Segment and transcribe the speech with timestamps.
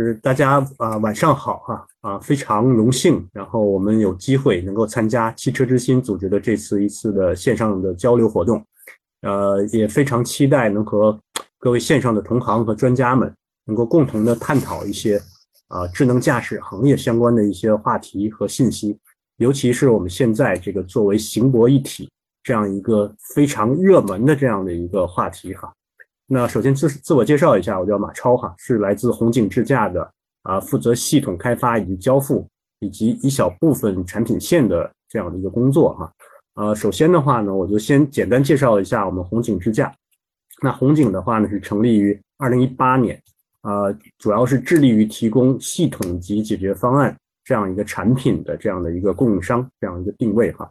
[0.00, 8.60] 是大家啊，晚上好哈啊，非常荣幸，然后我们有机会能够参加汽车之心组织的这次一次的线上的交流活动，
[9.22, 11.16] 呃，也非常期待能和
[11.60, 13.32] 各位线上的同行和专家们
[13.66, 15.20] 能够共同的探讨一些
[15.68, 18.98] 啊智能驾驶行业相关的一些话题和信息，
[19.36, 22.10] 尤其是我们现在这个作为行博一体
[22.42, 25.72] 这样一个非常热门的这样的一个话题哈。
[26.26, 30.10] 那首先自自我介绍一下，我叫马超哈，是来自红景智驾的
[30.42, 32.48] 啊，负责系统开发以及交付
[32.80, 36.12] 以及一小部分产品线的这样的一个工作哈。
[36.54, 39.92] 呃，首先的话呢，我就先简单介绍一下我们红景智驾。
[40.62, 43.22] 那红景的话呢，是成立于二零一八年，
[43.60, 50.70] 呃，主要是致力于提供系统级解决方案这样一个产品的这样的一个供应商这样一个定位哈。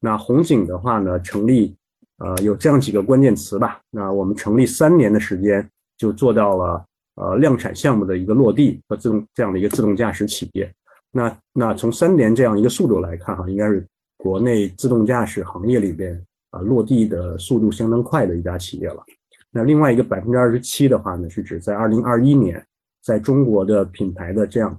[0.00, 1.76] 那红景的话呢，成立。
[2.18, 3.80] 呃，有这样几个关键词吧。
[3.90, 6.84] 那我们成立三年的时间，就做到了
[7.16, 10.72] 呃量产项目的一个落地和自动这样的一个自动驾驶企业。
[11.10, 13.84] 那那从三年这样一个速度来看，哈，应该是
[14.16, 19.02] 国内自动驾驶行业里边啊落地的速度相当快的一家企业了。
[19.50, 22.64] 那另外一个百分之二十七的话呢，是指在二零二一年，
[23.02, 24.76] 在中国的品牌的这样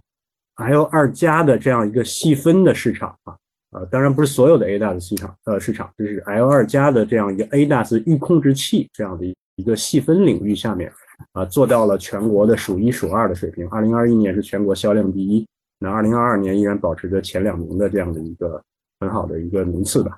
[0.56, 3.36] L 二加的这样一个细分的市场啊。
[3.76, 9.26] 呃，当然不是所有的 ADAS 市场，呃，市场就是 L 二加的这样一个 ADAS 预控制器这样的
[9.58, 10.90] 一个细分领域下面，
[11.34, 13.68] 啊，做到了全国的数一数二的水平。
[13.68, 15.46] 二零二一年是全国销量第一，
[15.80, 18.62] 那二零二二年依然保持着前两名的这样的一个
[19.02, 20.18] 很好的一个名次吧。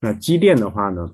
[0.00, 1.06] 那机电的话呢，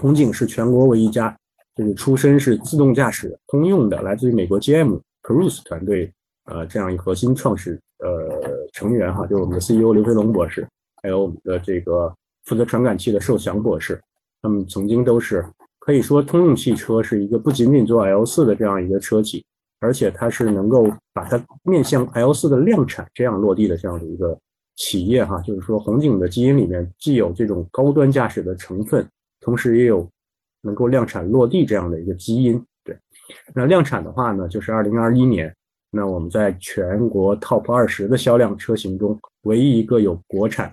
[0.00, 1.36] 红景是全国唯一一家，
[1.74, 6.12] 就是出身是自动驾驶通用的，来自于美国 GM Cruise 团队，
[6.44, 10.64] 呃，这样一核心创始呃成员哈，就是我们的 CEO 刘飞龙博士。
[11.06, 12.12] 还有我们的这个
[12.46, 14.02] 负责传感器的寿祥博士，
[14.42, 15.46] 他们曾经都是
[15.78, 19.44] 可以说通用汽车是一个不仅仅做 L 四的这样一个车企，
[19.78, 24.36] 而且它是能够把它面向 L 四的量产这样落地的这样的一个
[24.74, 25.40] 企业哈。
[25.42, 29.08] 就是说红景的基因里面既有这种高端驾驶的成分，
[29.40, 30.04] 同时也有
[30.60, 32.60] 能够量产落地这样的一个基因。
[32.82, 32.98] 对，
[33.54, 35.54] 那量产的话呢，就是二零二一年，
[35.92, 40.72] 那我们在全国 Top 二十的销量车型中，唯一一个有国产。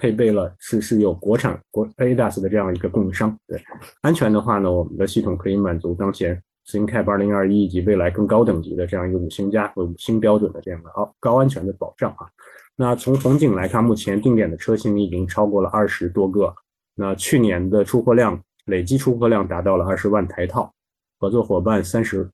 [0.00, 3.62] 配备了是是有国产国 ADAS 的这样一个供应商，对
[4.00, 12.24] 安全的话呢，我们的系统可以满足当前 ThinkCap 2021以及未来更高等级的这样一个五星加和五星标准的这样的高高安全的保障啊。
[12.76, 16.54] 那从红景来看，目前定点的车型已经超过了二十多个，
[16.94, 20.72] 那去年的出货量累计出货量达到了二十万台套，
[21.18, 22.26] 合作伙伴三十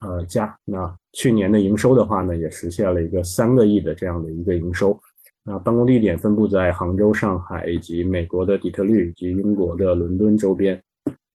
[0.00, 4.98] 呃家，那去年的营收的话呢，也实现了一个三个亿的这样的一个营收。
[5.46, 10.82] 那办公地点分布在杭州、上海以及美国的底特律以及英国的伦敦周边，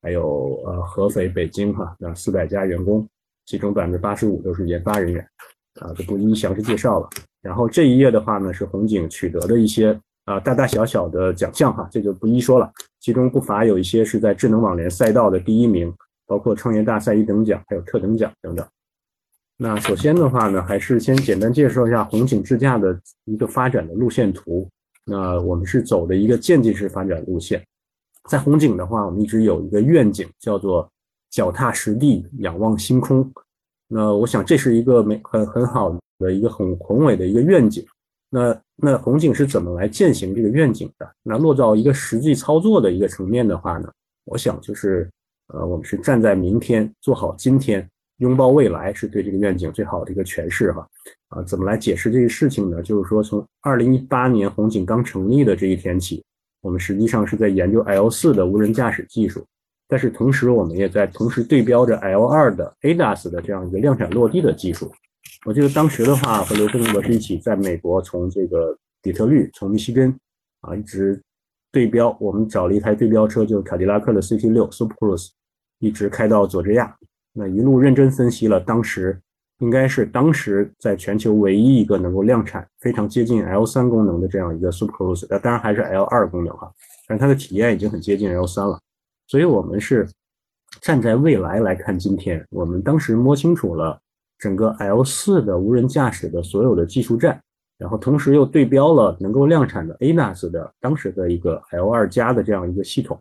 [0.02, 3.08] 还有呃合肥、北京哈，那四百家员工，
[3.46, 5.24] 其中百分之八十五都是研发人员，
[5.80, 7.08] 啊就不一一详细介绍了。
[7.42, 9.96] 然后这一页的话呢，是红景取得的一些
[10.26, 12.72] 啊大大小小的奖项哈，这就不一说了。
[13.00, 15.94] 其中不乏有一些是在智能网联赛道的第一名，
[16.26, 18.66] 包括创业大赛一等奖，还有特等奖等等。
[19.62, 24.66] 那首先的话呢，还是先简单介绍一下红景智驾的一个发展的路线图。
[25.04, 27.62] 那我们是走的一个渐进式发展路线。
[28.30, 30.90] 在红景的话，我们一直有一个愿景，叫做
[31.30, 33.30] 脚踏实地，仰望星空。
[33.90, 37.86] 那我想这是一个美很很好的一个很宏伟的一个愿景。
[38.30, 41.12] 那那红景是怎么来践行这个愿景的？
[41.22, 43.92] 那落到一个实际操作的一个层面的话呢，
[44.24, 45.10] 我想就是
[45.48, 47.86] 呃，我们是站在明天，做好今天。
[48.20, 50.88] 拥抱未来是对这个愿景最好的一个诠释哈，
[51.30, 52.82] 啊，怎么来解释这个事情呢？
[52.82, 56.24] 就是说，从二零一八年红警刚成立的这一天起，
[56.62, 59.46] 我们实际上是在研究 L 四的无人驾驶技术，
[59.88, 64.92] 但是同时我们也在同时对标着 L 二的 ADAS 的这样一个量产落地的技术。
[65.46, 70.14] 我记得当时的话，和刘飞龙博士一起在美国，从这个底特律，从密西根
[70.60, 71.22] 啊，一直
[71.72, 75.30] 对标，我们找了一台对标车，就是凯迪拉克的 CT 六 Super Cruise，
[75.80, 76.94] 一直开到佐治亚。
[77.40, 79.18] 那一路认真分析了，当时
[79.60, 86.70] 应该是当时在全球唯一一个能够量产非常接近 L 三功能的这样一个 Super Cruise，呃，当然还是 L 二功能哈，
[87.08, 88.78] 但是它的体验已经很接近 L 三了。
[89.26, 90.06] 所以我们是
[90.82, 93.98] 站在未来来看今天，我们当时摸清楚了
[94.38, 97.40] 整个 L 四的无人驾驶的所有的技术栈，
[97.78, 103.18] 然后同时又对标了能够量产的 ANAS 的当时的一个 L 二加的这样一个系统。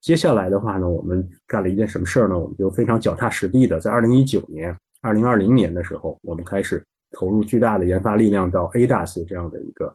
[0.00, 2.38] 接下来的话呢，我们干了一件什么事儿呢？
[2.38, 6.82] 我们就非常脚踏实地的，在二零一九年、二零二零年的时候，我们开始
[7.12, 9.86] 投入巨大的研发力量到 ADAS 这样的一个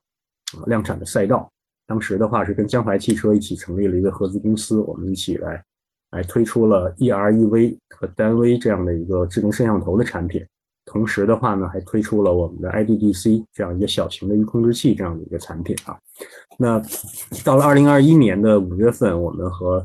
[0.58, 1.52] 啊量产的赛道。
[1.88, 5.64] 当时的话是跟江淮汽车一起成立了一个合资公司，我们一起来
[6.12, 10.46] 来推出了 EREV 和单 V 这样的一个智能摄像头的产品。
[10.86, 15.98] 同时的话呢，还推出了我们的 IDDC 这样一个小型的预控制器这样的一个产品啊。
[16.60, 16.80] 那
[17.44, 19.84] 到了二零二一年的五月份，我们和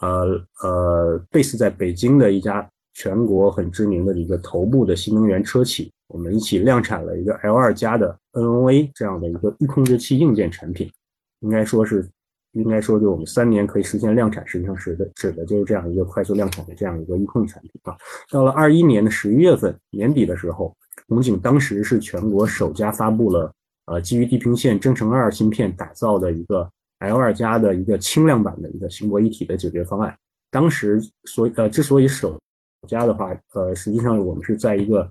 [0.00, 10.90] 呃呃贝斯在北京的一家全国很知名的一个头部的新能源车企，我们一起量产了一个 L 二加的 NOA 这样的一个预控制器硬件产品，
[11.40, 12.08] 应该说是。
[12.52, 17.94] 应该说，就我们三年可以实现量产，实际上指的指的就是这样一个快速量产的这样一个预控产品啊。
[18.30, 20.74] 到了二一年的十一月份年底的时候，
[21.06, 23.52] 红景当时是全国首家发布了
[23.84, 26.68] 呃基于地平线征程二芯片打造的一个
[27.00, 30.16] L 二加的一个轻量版的一个行博一体的解决方案。
[30.50, 32.38] 当时所呃之所以首
[32.86, 35.10] 家的话，呃实际上我们是在一个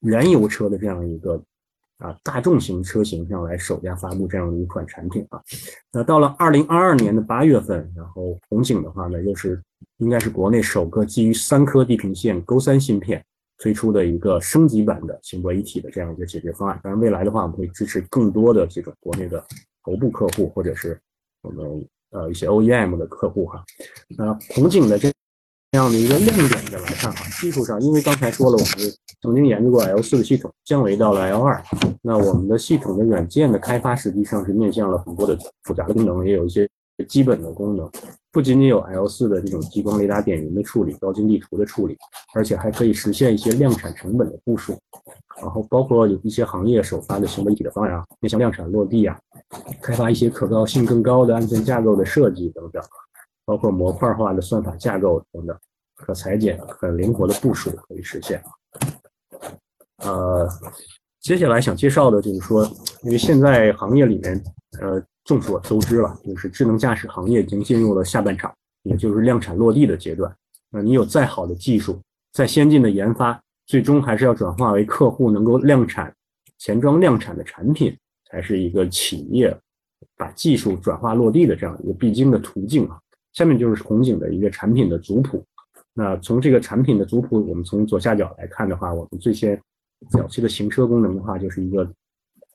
[0.00, 1.42] 燃油车的这样一个。
[1.98, 5.40] 啊，大众型车型上来首家发布这样的一款产品啊。
[5.90, 9.58] 那到了二零二二年的八月份，然后红景的话呢，又是
[9.96, 13.24] 应该是国内首个基于三颗地平线勾三芯片
[13.56, 16.78] 推出的一个升级版的行博一体的这样一个解决方案。
[16.82, 19.42] 当然，未来的话，我们会支持更多的这种国内的
[19.82, 21.00] 头部客户，或者是
[21.46, 23.64] 我们呃一些 OEM 的客户哈。
[24.18, 25.10] 那红景的这。
[25.72, 28.90] 样的一个亮点的来看哈，技术上，因为刚才说了，我们
[29.20, 31.62] 曾经研究过 L 四的系统，降维到了 L 二。
[32.00, 36.66] 那我们的系统的软件的开发实际上是面向了很多的复杂的功能，也有一些
[37.04, 37.90] 基本的功能。
[38.32, 41.96] 不仅仅有 L 四的这种激光雷达点云的处理、高精地图的处理，
[42.34, 44.78] 而且还可以实现一些量产成本的部署。
[45.40, 49.18] 然后包括有一些行业首发的行为一体的方案啊，面向量产落地啊，
[49.82, 52.82] 开发一些可靠性更高的安全架构的设计等等。
[53.44, 55.56] 包括模块化的算法架构等等，
[55.94, 58.42] 可裁剪、很灵活的部署可以实现。
[59.98, 60.48] 呃，
[61.26, 62.64] 接下来想介绍的就是说，
[63.02, 64.40] 因为现在行业里面，
[64.80, 70.32] 呃，众所周知了，就是智能驾驶行业已经进入了下半场，也就是量产落地的阶段。
[70.70, 72.00] 那你有再好的技术，
[72.32, 73.36] 再先进的研发，
[73.66, 76.14] 最终还是要转化为客户能够量产、
[76.58, 77.92] 前装量产的产品，
[78.30, 79.52] 才是一个企业
[80.16, 82.96] 把技术转化落地的这样一个必经的途径啊。
[83.32, 85.42] 下面就是红景的一个产品的族谱。
[85.92, 89.60] 那从这个产品的族谱，我们从左下角来看的话，我们最先
[90.10, 91.88] 早期的行车功能的话，就是一个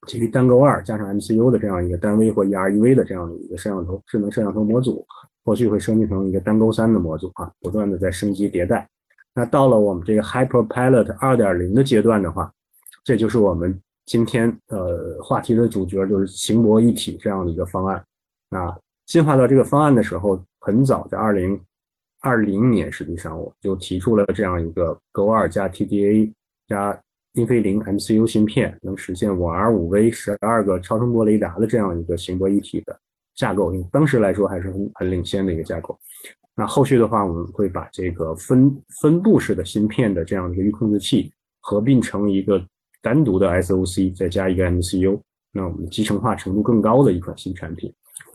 [0.07, 5.05] 基于单勾二加上 MCU 的这样一个单微或 EREV 的这样的一个摄像头智能摄像头模组，
[5.43, 8.87] 后续会升级成一个单勾三的模组啊，不断的在升级迭代。
[9.33, 12.51] 那到了我们这个 HyperPilot 二点零的阶段的话，
[13.03, 18.03] 这就是我们今天呃话题的主角，就是行博一体这样的一个方案
[18.49, 18.77] 啊。
[19.05, 20.41] 进化到这个方案的时候。
[20.63, 21.59] 很早，在二零
[22.19, 26.31] 二零年，实际上我就提出了这样一个 Go 二加 TDA
[26.67, 27.01] 加
[27.33, 32.99] 英飞凌 MCU 芯片，能实现五 R 五 V 十二个超声波雷达的这样一个行波一体的
[33.35, 33.73] 架构。
[33.91, 35.97] 当时来说还是很很领先的一个架构。
[36.53, 41.31] 那后续的话，我们会把这个分分布式的芯片的这样一个预控制器
[41.61, 42.61] 合并成一个
[43.01, 45.17] 单独的 SOC，再加一个 MCU，
[45.53, 47.91] 那我们集成化程度更高的一款新产品。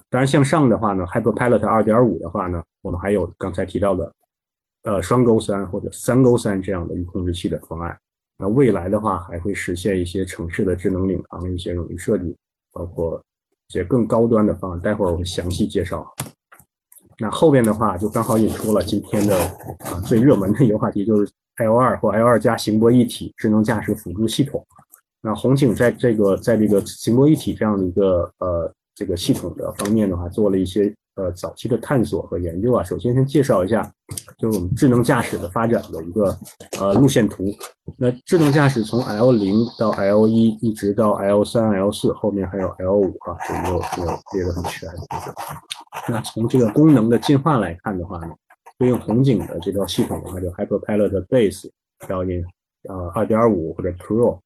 [0.09, 4.13] 当然，向上的话呢，HyperPilot 2.5的话呢，我们还有刚才提到的，
[4.85, 7.97] 呃，双勾三或者三勾三这样的预控制器的方案。
[8.39, 12.37] 那未来的话，还会实现一些城市的智能领航的一些冗余设计，
[12.73, 13.23] 包括
[13.69, 14.81] 一些更高端的方案。
[14.81, 16.07] 待会儿我会详细介绍。
[17.19, 19.37] 那后边的话，就刚好引出了今天的
[19.81, 24.67] 啊最热门的一个话题，就是 L2 或 L2 加行博一体智能驾驶辅助系统。
[25.23, 28.73] 那红景在这个在这个行博一体这样的一个呃。
[28.99, 32.83] 这个系统的方面的话，做了一些呃早期的探索和研究啊。
[32.83, 33.83] 首先先介绍一下，
[34.39, 36.39] 就是我们智能驾驶的发展的一个
[36.79, 37.45] 呃路线图。
[37.99, 44.89] 那智能驾驶从 L 零到 L 一，一直到 L 三、L 四，后面还有 L 五啊，就没有没有列得很全。
[46.09, 48.33] 那从这个功能的进化来看的话呢，
[48.79, 51.71] 对应红景的这套系统的话，就 HyperPilot Base
[52.07, 52.45] 调音
[52.89, 54.39] 呃二点五或者 Pro。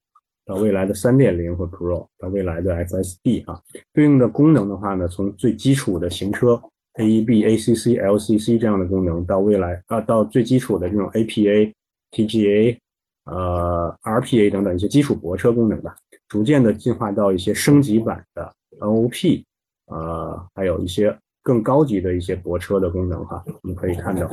[0.51, 3.57] 到未来的三点零或 Pro，到未来的 FSD 啊，
[3.93, 6.61] 对应的功能的话呢，从最基础的行车
[6.95, 11.71] AEB、ACC、LCC 这样的功能，到未来啊，到最基础的这种 APA、
[12.11, 12.77] TGA、
[13.23, 15.95] 呃 RPA 等等一些基础泊车功能吧，
[16.27, 19.45] 逐渐的进化到一些升级版的 NOP，
[19.85, 24.29] 呃，还有一些更高级的一些泊车的功能哈，我们可以看到，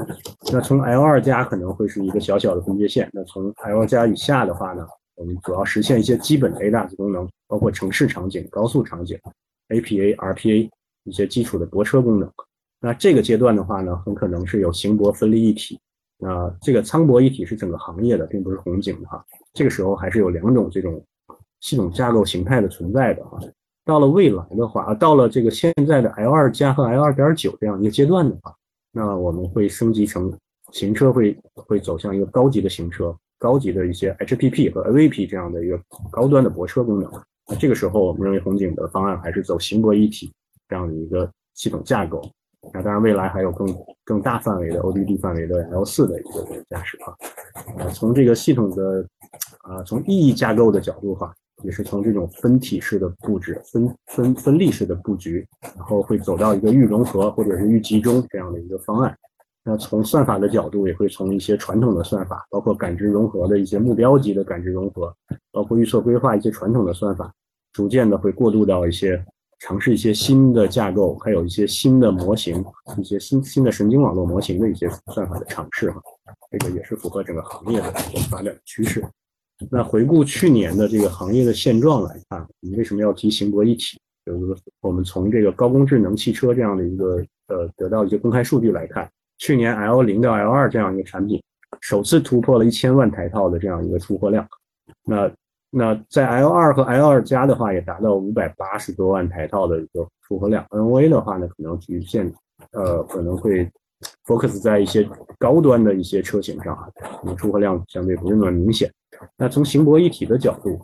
[0.52, 4.84] 那从 L 二加可能会是一个小小的分界线，那从 L 加以下的话呢？
[5.18, 9.18] 我们主要实现一些基本的 ADAS 功能，包括城市场景、高速场景、
[9.68, 10.70] APA、RPA
[11.02, 12.32] 一些基础的泊车功能。
[12.80, 15.78] 那这个阶段的话呢，很可能是有行泊分离一体。
[16.20, 19.24] 那这个舱泊一体是整个行业的，并不是红景的哈。
[19.52, 21.04] 这个时候还是有两种这种
[21.60, 23.40] 系统架构形态的存在的哈。
[23.84, 28.54] 到了未来的话，到了这个现在的 L 二加和 L 二点九这样一个阶段的话，
[28.92, 30.32] 那我们会升级成
[30.72, 33.16] 行车会会走向一个高级的行车。
[33.38, 35.80] 高级的一些 HPP 和 AVP 这样的一个
[36.10, 37.10] 高端的泊车功能。
[37.48, 40.30] 那这个时候，我们认为红警的方案还是走行泊一体
[40.68, 42.20] 这样的一个系统架构。
[42.74, 47.14] 那当然，未来还有更更大范围的 ODD 范围的 L 四的一个驾驶啊。
[47.78, 49.06] 呃，从这个系统的
[49.62, 59.16] 啊，从意义架构的角度哈，也是从这种分体式的布置、分分分立式的布局，然后会走到一个预融合或者是预集中这样的一个方案。
[59.68, 65.14] 那从算法的角度，也会从一些传统的算法，包括感知融合的一些目标级的感知融合，
[65.52, 67.30] 包括预测规划一些传统的算法，
[67.74, 69.22] 逐渐的会过渡到一些。
[69.60, 72.64] 尝试一些新的架构，还有一些新的模型，
[72.96, 76.00] 一些新新的神经网络模型的一些算法的尝试哈，
[76.48, 77.92] 这个也是符合整个行业的
[78.30, 79.04] 发展趋势。
[79.68, 83.98] 那回顾去年的这个行业的现状来看，你为什么要提行博一体？
[84.24, 87.16] 就是我们从这个高工智能汽车这样的一个
[87.48, 91.42] 呃得到一些公开数据来看，去年 L 零到 L 二这样一个产品
[91.80, 94.46] 首次突破了一千万台套的这样一个出货量，
[95.04, 95.30] 那。
[95.70, 100.64] 那在 L 二和 L 二加的话，也达到五百八十多万台套的一个出货量。
[100.70, 102.32] NV 的话呢，可能局限，
[102.72, 103.70] 呃，可能会
[104.24, 105.06] focus 在一些
[105.38, 106.88] 高端的一些车型上啊，
[107.20, 108.90] 可能出货量相对不是那么明显。
[109.36, 110.80] 那从行博一体的角度，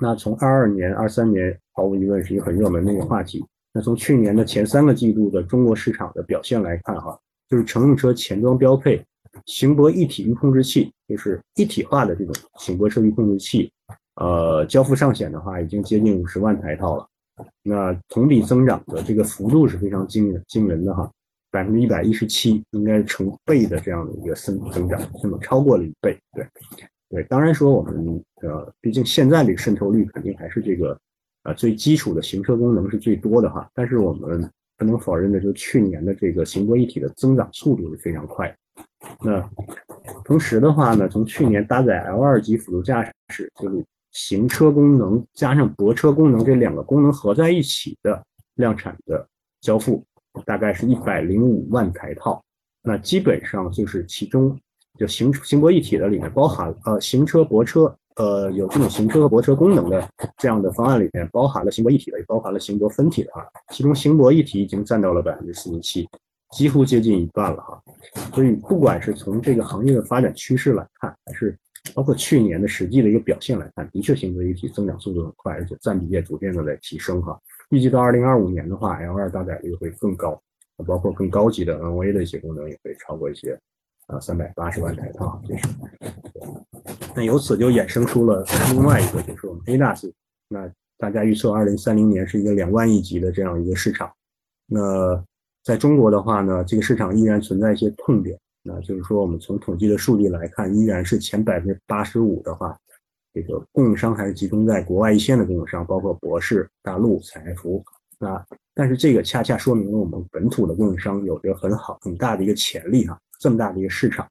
[0.00, 3.44] 那从二二年、二三年，毫无疑问是一个很热门的一个话题。
[3.70, 9.04] 那从去年的前三个季度的中国市场的表现来看，哈，就是乘用车前装标配
[9.44, 13.70] 行泊一体域控制器，就是一体化的这种行泊车域控制器。
[14.16, 17.06] 呃，交付上险的话，已经接近五十万台套了。
[17.62, 21.10] 那同比增长的这个幅度是非常惊人惊人的哈，
[21.50, 26.18] 百分之一百一十七，应该是成倍的这样的一个增增长，那么超过了一倍。
[26.32, 26.46] 对，
[27.10, 30.98] 对，当然说我们呃，毕竟现在这个渗透率肯定还是这个
[31.42, 33.68] 呃最基础的行车功能是最多的哈。
[33.74, 38.54] 但是我们不能否认的，就是去年的这个行博一体的增长速度是非常快。
[39.22, 39.48] 那
[40.24, 43.84] 同时的话呢，从去年搭载 L 二级辅助驾驶就是。
[44.12, 49.28] 行车功能加上泊车功能这两个功能合在一起的量产的
[49.60, 50.02] 交付，
[50.46, 52.42] 大概是一百零五万台套。
[52.82, 54.58] 那基本上就是其中
[54.98, 63.44] 就行行泊一体的里面包含呃行车泊车呃有这种行车和泊车功能的这样的方案里面包含了行泊一体的，也包含了行泊分体的啊。
[63.72, 66.08] 其中行泊一体已经占到了百分之四十七，
[66.52, 67.82] 几乎接近一半了哈。
[68.34, 71.56] 所以不管是从这个行业的发展趋势来看，还是
[71.94, 77.38] 包括去年的实际的一个表现来看，的确行博一体增长速度很快，而且占比也逐渐的在提升哈。
[77.70, 80.40] 预计到二零二五年的话，L 二搭载率会更高，
[80.86, 83.58] 包括更高级的 NV 的一些功能也会超过一些，
[84.06, 85.68] 啊，三百八十万台套这是。
[87.16, 90.12] 那由此就衍生出了另外一个，就是我们 ADAS，
[90.48, 94.12] 那大家预测二零三零年是一个两万亿级的这样一个市场。
[94.66, 95.24] 那
[95.64, 98.38] 在中国的话呢，这个市场依然存在一些痛点。
[98.62, 102.76] 那就是说，我们从统计的数据来看，依然是前百分之八十五的话，
[103.32, 107.82] 这个供应商还是集中在国外一线的供应商，包括博世、大陆、彩福。
[108.18, 108.44] 那
[108.74, 114.28] 但是这个恰恰说明了我们本土的供应商有着很好很大的一个潜力哈，这么大的一个市场。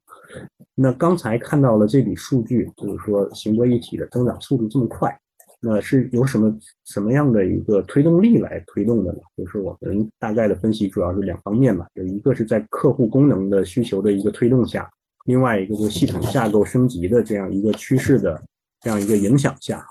[0.74, 5.16] 那刚才看到了这笔数据，就是说行博一体的增长速度这么快。
[5.58, 9.18] 那是有什么什么样的一个推动力来推动的呢？
[9.36, 14.88] 就是我们大概的分析主要是两方面嘛，有一个是在客户功能的需求的一个推动下，
[15.24, 18.40] 另外一个就是系统架构升级的这样一个趋势的
[18.82, 19.84] 这样一个影响下。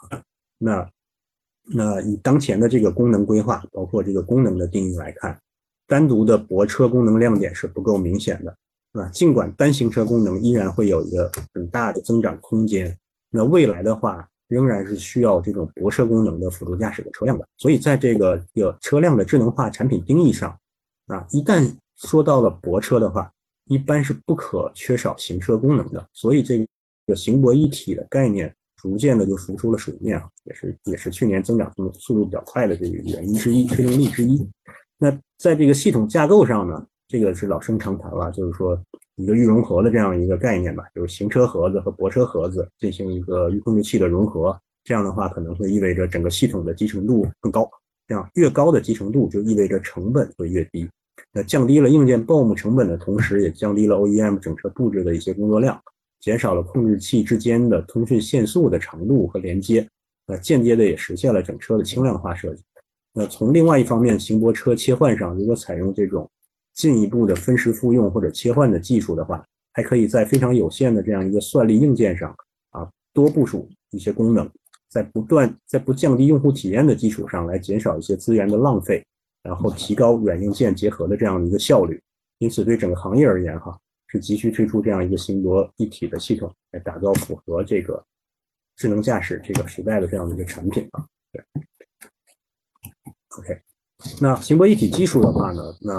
[0.60, 0.88] 那
[1.64, 5.38] 那以当前的这个功能规划，包括这个功能的定义来看，
[5.88, 8.56] 单独的泊车功能亮点是不够明显的，
[8.96, 9.10] 是吧？
[9.10, 12.98] 尽管单行车功能依然会有一个很大的增长空间，
[13.30, 14.28] 那未来的话。
[14.48, 20.56] 仍然是需要这种泊车功能的辅助驾驶的车辆的，所以在这个个车辆的智能化产品定义上，
[21.08, 23.34] 啊，一旦说到了泊车的话，
[23.66, 26.64] 一般是不可缺少行车功能的，所以这
[27.08, 34.48] 个行泊一体的概念逐渐的就浮出了水面啊，也是也是去年增长速度比较快的这个原因之一，推动力之一。
[35.00, 35.10] 那
[35.40, 38.80] 在这个系统架构上呢，这个是老生常谈了，就是说。
[39.18, 47.66] 一个预融合的这样一个概念吧，就是行车盒子和泊车盒子进行一个预控制器的融合，这样的话可能会意味着整个系统的集成度更高，
[48.10, 50.86] 这样越高的集成度就意味着成本会越低，
[51.32, 55.82] 那降低了硬件 BOM 成本的同时，也降低了 OEM 整车布置的一些工作量，
[56.20, 59.88] 减少了控制器之间的通讯线速的长度和连接，
[60.28, 62.62] 那间接的也实现了整车的轻量化设计。
[63.14, 66.30] 那从另外一方面，行泊车切换上，如果采用这种
[66.76, 72.36] 进一步的分时复用或者切换的技术的话，还可以在非常有限的这样一个算力硬件上
[72.70, 74.48] 啊，多部署一些功能，
[74.90, 79.04] 在不断在不降低用户体验的基础上来减少一些资源的浪费，
[79.42, 82.00] 然后提高软硬件结合的这样的一个效率。
[82.40, 88.04] 因此，对整个行业而言，哈，是急需推出这样一个星博一体的系统，来打造符合这个
[88.76, 91.06] 智能驾驶这个时代的这样的一个产品啊。
[91.32, 91.42] 对
[93.38, 93.62] ，OK，
[94.20, 95.94] 那星博一体技术的话呢，那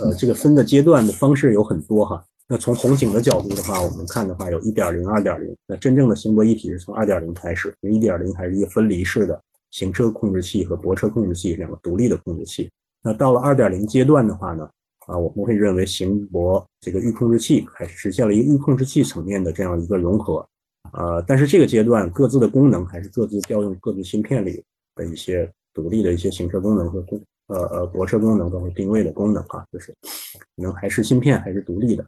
[0.00, 2.24] 呃这个分的阶段的方式有很多哈。
[2.48, 5.56] 那从红警的角度的话，我们看的话有1.0、2.0。
[5.66, 9.40] 那真正的星博一体是从2.0开始，因为1.0还是一个分离式的
[9.72, 12.70] 行车控制器和泊车控制器两个独立的控制器。
[13.02, 14.68] 那到了2.0阶段的话呢，
[15.06, 20.46] 啊，我们会认为行泊这个预控制器还实现了一个预控制器层面的这样一个融合。
[20.92, 24.62] 呃，但是这个阶段各自的功能还是各自调用各自芯片里
[24.94, 29.92] 的一些独立的一些行车功能和功呃呃泊车功能包括定位的功能啊，就是
[30.32, 32.04] 可能还是芯片还是独立的。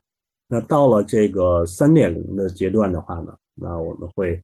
[0.48, 4.42] 那到了这个三点零的阶段的话呢，那我们会，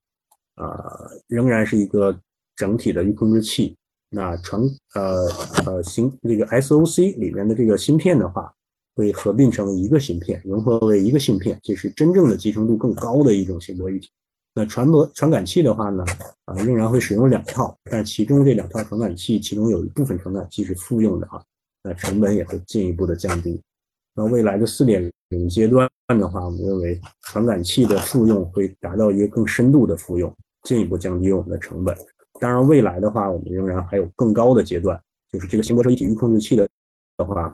[0.56, 2.14] 呃，仍然是一个
[2.56, 3.76] 整体的预控制器。
[4.10, 4.62] 那传
[4.94, 5.26] 呃
[5.66, 8.52] 呃芯这个 SOC 里面的这个芯片的话，
[8.94, 14.08] 会合并成一个芯片，融合为一个芯片，这是真正的集成度更高的一种芯博一体。
[14.56, 16.04] 那传播传感器的话呢，
[16.44, 21.42] 啊，仍然会使用两套，但其中这两套传感器，其中有一部分传感器是复用的啊，
[21.82, 23.60] 那成本也会进一步的降低。
[24.14, 30.32] 那未来的四点零阶段的话，我们认为传感器的复用会达到一个更深度的复用，
[30.62, 31.96] 进一步降低我们的成本。
[32.38, 34.96] 当然，未来的话，我们仍然还有更高的阶段，
[35.32, 36.68] 就是这个行泊车一体域控制器的
[37.16, 37.52] 的话，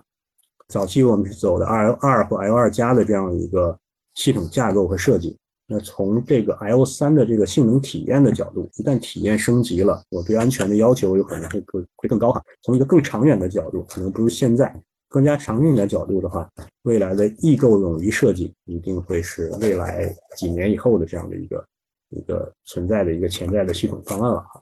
[0.68, 3.78] 早期我们是走的 L 二或 L 二加的这样一个
[4.16, 5.34] 系统架构和设计。
[5.72, 12.42] 那从这个 L 三的这个性能体验的角度，一旦体验升级了，我对安全的要求有可能会更会更高哈。
[12.62, 14.74] 从一个更长远的角度，可能不是现在。
[15.08, 16.48] 更加长远的角度的话，
[16.82, 21.64] 未来的异构冗余设计一定会是未来几年以后的这样的一个
[22.10, 24.60] 一个存在的一个潜在的系统方案了哈。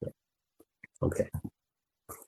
[0.00, 0.12] 对
[1.00, 1.26] ，OK。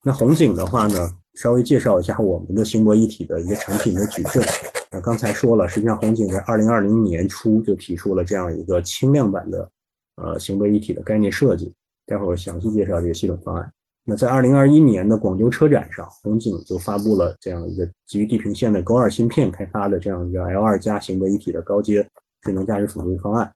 [0.02, 4.42] 那红警的话呢，稍微介绍一下我们的星博一体的一个产品的矩阵。
[4.90, 9.70] 那刚才说了，实际上红警在二零二零年初就提出了这样一个轻量版的
[10.16, 11.72] 呃行为一体的概念设计，
[12.06, 13.72] 待会儿详细介绍这个系统方案。
[14.04, 22.04] 那在二零二一年的广州车展上，红警就发布了这样一个基于地平线的高二芯片开发的这样一个 L 二加行为一体的高阶
[22.42, 23.52] 智能驾驶辅助方案，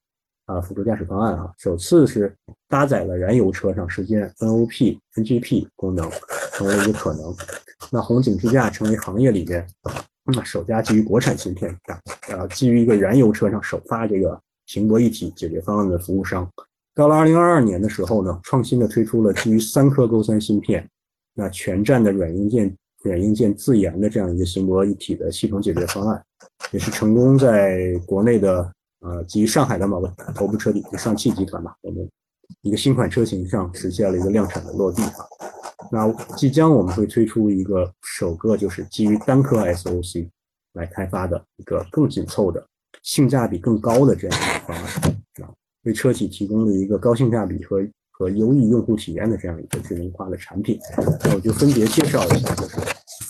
[0.47, 2.33] 啊，辅助驾驶方案啊，首次是
[2.69, 6.09] 搭载了燃油车上实现 NOP、NGP 功能，
[6.53, 7.35] 成为一个可能。
[7.91, 9.67] 那红警智驾成为行业里面
[10.33, 16.49] 那首家基于国产芯片的，呃，基于一个燃油车上首发这个行博一体解决方案的服务商。
[16.95, 20.89] 到了二零二二年的时候呢，创新的推出了基于三颗勾三芯片，
[21.35, 26.25] 那全站的软硬件软硬件自研的这样一个行博一体的系统解决方案，
[26.71, 32.09] 也是成功在国内的呃基于上海的某个头部车企上汽集团吧，我们
[32.63, 35.27] 一个新款车型上实现了一个量产的落地啊。
[35.91, 40.29] 那即将我们会推出一个首个就是基于单颗 SOC
[40.75, 42.65] 来开发的一个更紧凑的、
[43.03, 45.15] 性价比更高的这样一个方案。
[45.83, 50.79] 为车企提供了一个高性价比和和优异用户体验的这样一个智能化的产品，
[51.23, 52.55] 那我就分别介绍一下。
[52.55, 52.77] 就是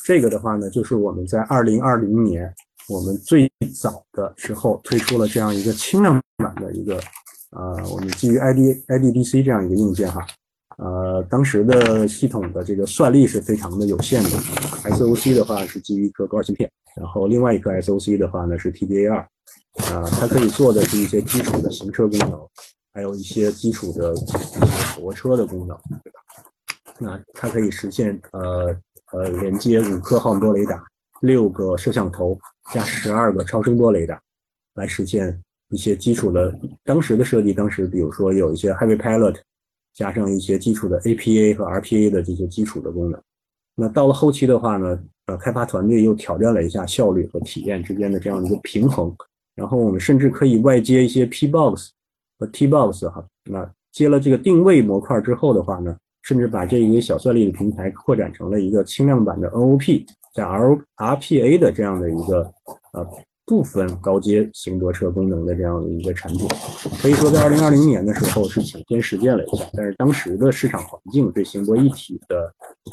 [0.05, 2.55] 这个的话呢，就是我们在二零二零年
[2.89, 7.01] 我们最早的时候推出了这样一个轻量版的一个，
[7.51, 10.25] 呃，我们基于 ID IDDC 这样一个硬件哈，
[10.79, 14.31] 呃，当时的系统的这个算力是非常的有限的
[14.91, 19.27] ，SOC 的话是基于一颗高芯片，然后另外一颗 SOC 的话呢是 TDA2。
[19.91, 22.49] 啊，它可以做的是一些基础的行车功能，
[22.93, 24.15] 还有一些基础的
[24.95, 26.21] 泊车的功能，对吧？
[27.01, 28.77] 那它可以实现呃
[29.11, 30.81] 呃连接五颗毫米波雷达、
[31.23, 32.39] 六个摄像头
[32.73, 34.23] 加十二个超声波雷达，
[34.75, 36.57] 来实现一些基础的。
[36.85, 39.39] 当时的设计，当时比如说有一些 Heavy Pilot，
[39.95, 43.21] 加上一些基础的 APA 和 RPA 的这些基础的功能。
[43.77, 49.15] 那到了后期的话呢，呃，开发团队又挑战了一下效率和体验之间的这样一个平衡。
[49.55, 51.91] 然后我们甚至可以外接一些 P box
[52.39, 60.05] 和 T box 哈，那接了这个定位模块之后的话呢，甚至把这一个小算力的平台扩展成了一个轻量版的 NOP
[60.35, 62.53] 加 R RPA 的这样的一个
[62.93, 63.09] 呃
[63.47, 66.49] 部分高阶行泊车功能的这样的一个产品。
[67.01, 72.53] 可以说在二零二零年的时候是抢先实践了一下，但是当时的市场环境对行泊一体的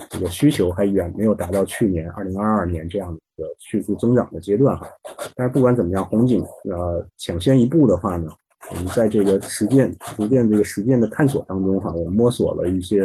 [0.10, 3.48] 这个需求还远没有达到去年二零二二年这样的一个。
[3.58, 4.88] 迅速增长的阶段哈，
[5.36, 8.30] 但是不管怎么样，红警呃抢先一步的话呢，
[8.70, 13.02] 我们在这个实践、逐渐这个实践的探索当中哈，我们摸索了一些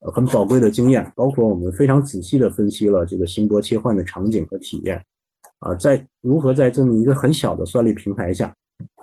[0.00, 5.00] 呃很宝贵的经验，包括我们非常仔细的分析了这个星波切换的场景和体验
[5.60, 8.54] 啊，在如何在这么一个很小的算力平台下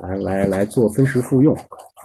[0.01, 1.57] 来来来做分时复用，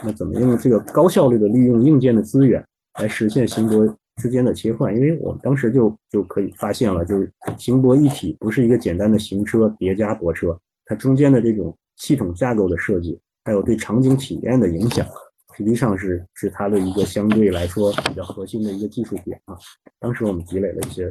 [0.04, 2.64] 那怎么用这个高效率的利用硬件的资源
[2.98, 3.96] 来实现行波。
[4.16, 15.06] 之间的切换，因为我们当时就就可以发现了，就是行泊一体不是一个简单的行车叠加泊车，它中间的这种系统架构的设计，还有对场景体验的影响，
[15.56, 19.56] 实际上是是它的一个相对来说比较核心的一个技术点啊。
[19.98, 21.10] 当时我们积累了一些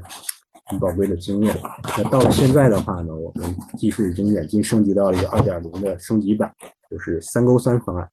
[0.69, 1.55] 很宝贵的经验。
[1.97, 6.51] 那到了现在的话呢，我们技术已经远近升级到了一个二点零的升级版，
[6.89, 8.09] 就是三勾三方案。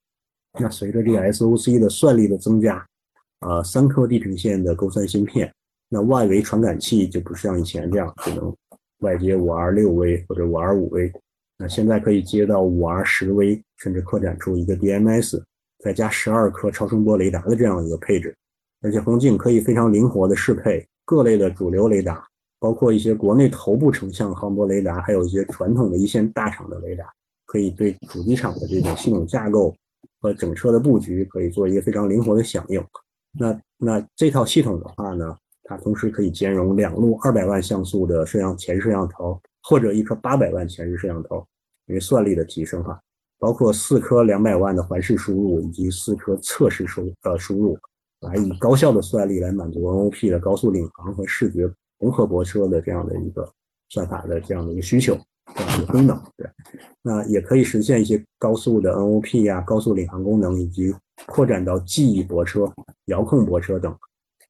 [0.58, 2.84] 那随着这个 SOC 的算力的增加，
[3.40, 5.52] 呃，三颗地平线的勾三芯片，
[5.90, 8.54] 那外围传感器就不像以前这样只能
[9.00, 11.12] 外接五 R 六 V 或者五 R 五 V，
[11.58, 15.42] 那现在可以接到五 R 十 V，甚至扩展出一个 DMS，
[15.84, 18.34] 再加十二颗超声波雷达的这样一个配置，
[18.80, 22.26] 而且红镜可以非常灵活的适配各类的主流雷达，
[22.58, 27.04] 包括一些国内头部成像航模雷达，还有一些传统的一线大厂的雷达，
[27.46, 29.74] 可以对主机厂的这种系统架构。
[30.18, 32.82] 和整车的布局可以做一个非常灵活的响应。
[33.38, 41.46] 那那这套系统的话呢，它同时可以兼容两路二百万像素的摄像前摄像头，或者一颗八百万前置摄像头，
[41.86, 42.98] 因为算力的提升哈，
[43.38, 47.78] 包括四颗两百万的环视输入以及四颗侧视输呃输入，
[48.20, 53.48] 来以高效的算力来满足 NOP 的高速领航和视觉融合泊车的这样的一个
[53.88, 55.18] 算法的这样的一个需求。
[55.54, 56.50] 这样的功能，对，
[57.02, 60.92] 那也可以实现一些高速的 NOP 呀、高速领航功能，以及
[61.24, 62.68] 扩展到记忆泊车、
[63.04, 63.96] 遥控泊车等，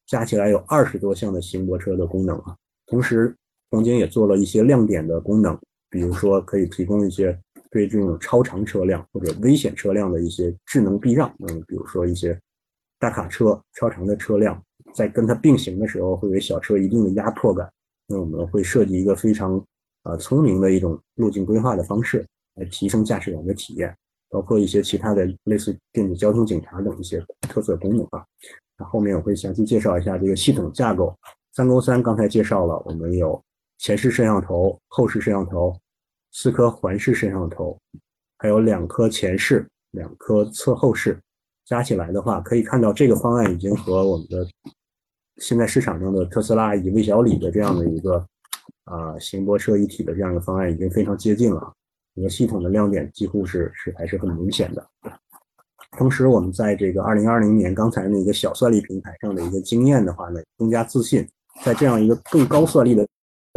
[0.07, 2.57] 加起来有二十多项的行泊车的功能啊。
[2.87, 3.37] 同时，
[3.71, 5.57] 红警也做了一些亮点的功能，
[5.91, 7.39] 比如说可以提供一些
[7.71, 12.41] 对这种超长车辆或者危险车辆的一些智能避让，嗯，比如说一些
[12.99, 14.61] 大卡车、超长的车辆
[14.97, 17.71] 在跟它并行的时候，会给小车一定的压迫感，
[18.09, 19.63] 那我们会设计一个非常。
[20.09, 23.93] 呃，聪明的一种路径规划的方式，来提升驾驶员的体验，
[24.31, 28.25] 包括一些其他的类似电子交通警察等一些特色功能啊。
[28.79, 31.13] 那后面我会详细介绍一下这个系统架构。
[31.55, 33.43] 三勾三刚才介绍了，我们有
[33.79, 35.77] 前视摄像头、后视摄像头、
[36.31, 37.77] 四颗环视摄像头，
[38.39, 41.19] 还有两颗前视、两颗侧后视，
[41.65, 44.47] 加起来的话，可以看到这个方案已经和我们的
[45.39, 48.27] 现在市场上的特斯拉以及魏小李的这样的一个。
[48.87, 51.73] 啊，行泊车一体的这样一个方案已经非常接近了，
[52.15, 54.89] 整个系统的亮点几乎是是还是很明显的。
[55.99, 61.29] 同时，我们在这个二零二零年刚才那个小算力平台上的一个经验的话呢，更加自信，
[61.65, 63.05] 在这样一个更高算力的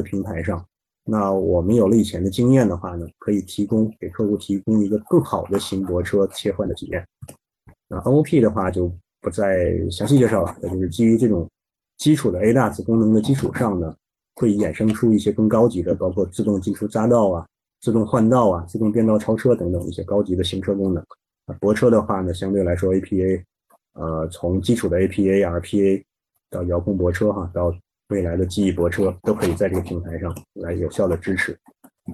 [0.04, 0.66] 平台上，
[1.04, 7.08] 那我们有了以前的经验的话呢，可以提供给客户提供一个更好的行泊车切换的体验。
[7.88, 11.48] 那 NOP 的话就不再详细介绍了，那就是基于这种
[12.00, 13.96] 基础的 ADAS 功能的基础上呢。
[14.36, 17.46] 会衍生出一些更高级的，包括自动进出匝道啊、
[17.82, 21.04] 自动换道啊、自动变道超车等等一些高级的行车功能。
[21.48, 23.44] 啊，泊车的话呢，相对来说 APA，
[23.96, 26.04] 呃，从基础的 APA、RPA
[26.50, 27.76] 到遥控泊车哈，到
[28.08, 31.60] 未来的记忆泊车，都可以在这个平台上来有效的支持。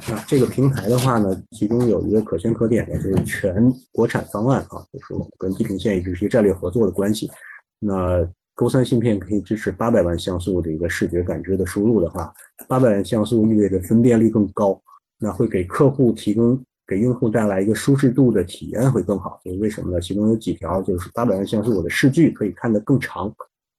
[0.09, 7.29] 那这个平台的话呢，其中有一个可圈可点的就是全国产方案啊，就是我们跟地平线一直是战略合作的关系。
[7.77, 12.33] 那勾三芯片可以支持八百万像素的一个视觉感知的输入的话，
[12.69, 14.81] 八百万像素意味着分辨率更高，
[15.19, 19.37] 那会给客户提供给用户带来一个舒适度的体验会更好。
[19.43, 19.99] 所以为什么呢？
[19.99, 23.29] 其中有几条就是八百万像素，我的视距可以看得更长。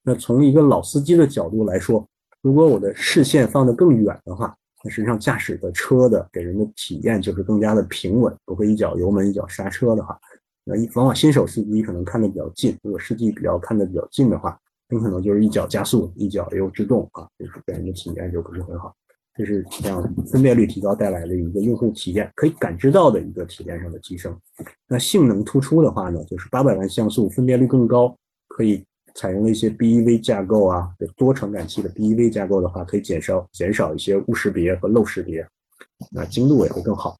[0.03, 2.07] 那从一个老司机的角度来说，
[2.43, 10.15] 如果我的视线放得更远的话，那实际上驾驶的车的给人的体验就是更加的平稳，不会一脚油门一脚刹车的话，
[10.63, 14.55] 那往往新手司机可能看得比较近，如果视距比较看得比较近的话。
[14.89, 18.95] 很可能就是一脚加速，一脚又制动啊，就是给人的体验就不是很好。
[19.35, 24.35] 这是这样分辨率提高带来的一个用户体验可以感知到的一个体验上的提升。
[24.87, 35.47] 那性能突出的话呢，就是八百万像素，分辨率更高，可以采用了一些 BEV 架构啊，多传感器的 BEV 架构的话，可以减少减少一些误识别和漏识别，
[36.11, 37.15] 那精度也会更好。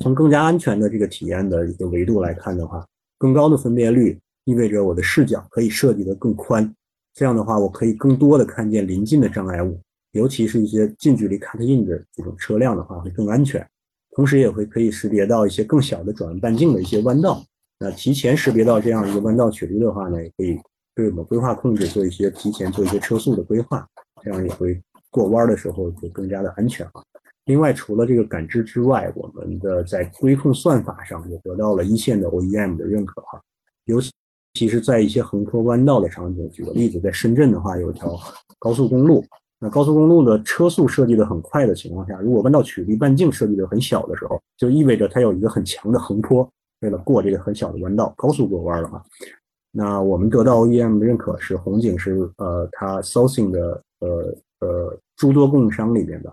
[0.00, 6.70] 从更加安全的这个体验的一个维度来看的话，更高的分辨率意味着我的视角可以设计的更宽。
[7.12, 9.78] 这样的话，我可以更多的看见临近的障碍物，
[10.12, 13.66] 尤其是一些近距离 cut in 的这种车辆的话，会更安全。
[14.12, 17.42] 同时，也会可以识别到一些更小的转弯半径的一些弯道。
[17.78, 20.58] 那提前识别到这样一个弯道曲率的话呢，也可以
[20.94, 23.86] 对我们规划控制做一些提前做一些车速的规划，
[24.22, 27.02] 这样也会过弯的时候就更加的安全啊。
[27.46, 33.40] 另外，除了这个感知之外，我们的在规控算法上也得到了一线的 OEM 的认可哈，
[33.84, 34.10] 尤其。
[34.54, 38.18] 其实，在一些横坡弯道的场景，举个例子，在深圳的话，有一条
[38.58, 39.24] 高速公路。
[39.62, 46.48] 那高速公路的车速设计的很快的情况下，如果弯道曲率半径设计的很小的时候，就意味着它有一个很强的横坡，
[46.80, 49.02] 为了过这个很小的弯道，高速过弯了嘛。
[49.70, 56.32] 那我们得到 OEM 的认可是，红警是呃，它 sourcing 的呃呃诸多供应商里边的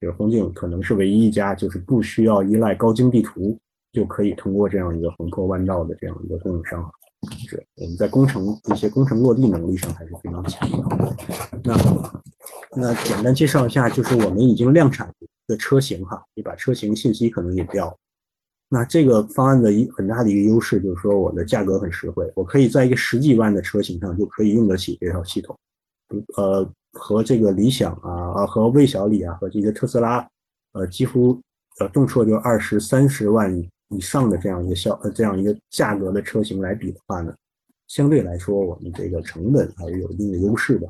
[0.00, 3.58] 就是红警可能是唯一一家，就是不需要依赖高精地图
[3.92, 6.88] 就可以通过这样一个横坡弯道的这样一个供应商。
[7.46, 11.16] 是我们在工程一些工程落地能力上还是非常强的。
[11.64, 11.76] 那
[12.76, 15.12] 那简单介绍一下，就是我们已经量产
[15.46, 17.96] 的车型哈，你把车型信息可能也掉。
[18.68, 25.56] 那这个方案的一很大的一个优势就是说，我的价格很实惠，我可以在一个十几万的车型上就可以用得起这套系统。
[26.36, 30.26] 呃，和这个理想啊，啊和魏小李啊，和这个特斯拉，
[30.72, 31.40] 呃，几乎
[31.78, 33.56] 呃动辄就二十三十万
[33.88, 37.34] 以上的这样一个销呃这样一个价格的车型来比的话呢，
[37.86, 40.88] 相对来说我们这个成本还是有一定的优势的。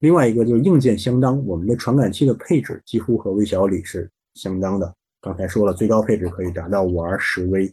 [0.00, 4.94] 另外一个就是硬件相当，我们的传感器的配置几乎和微小李是相当的。
[5.20, 7.72] 刚才说了，最高配置可以达到五 R 十 V，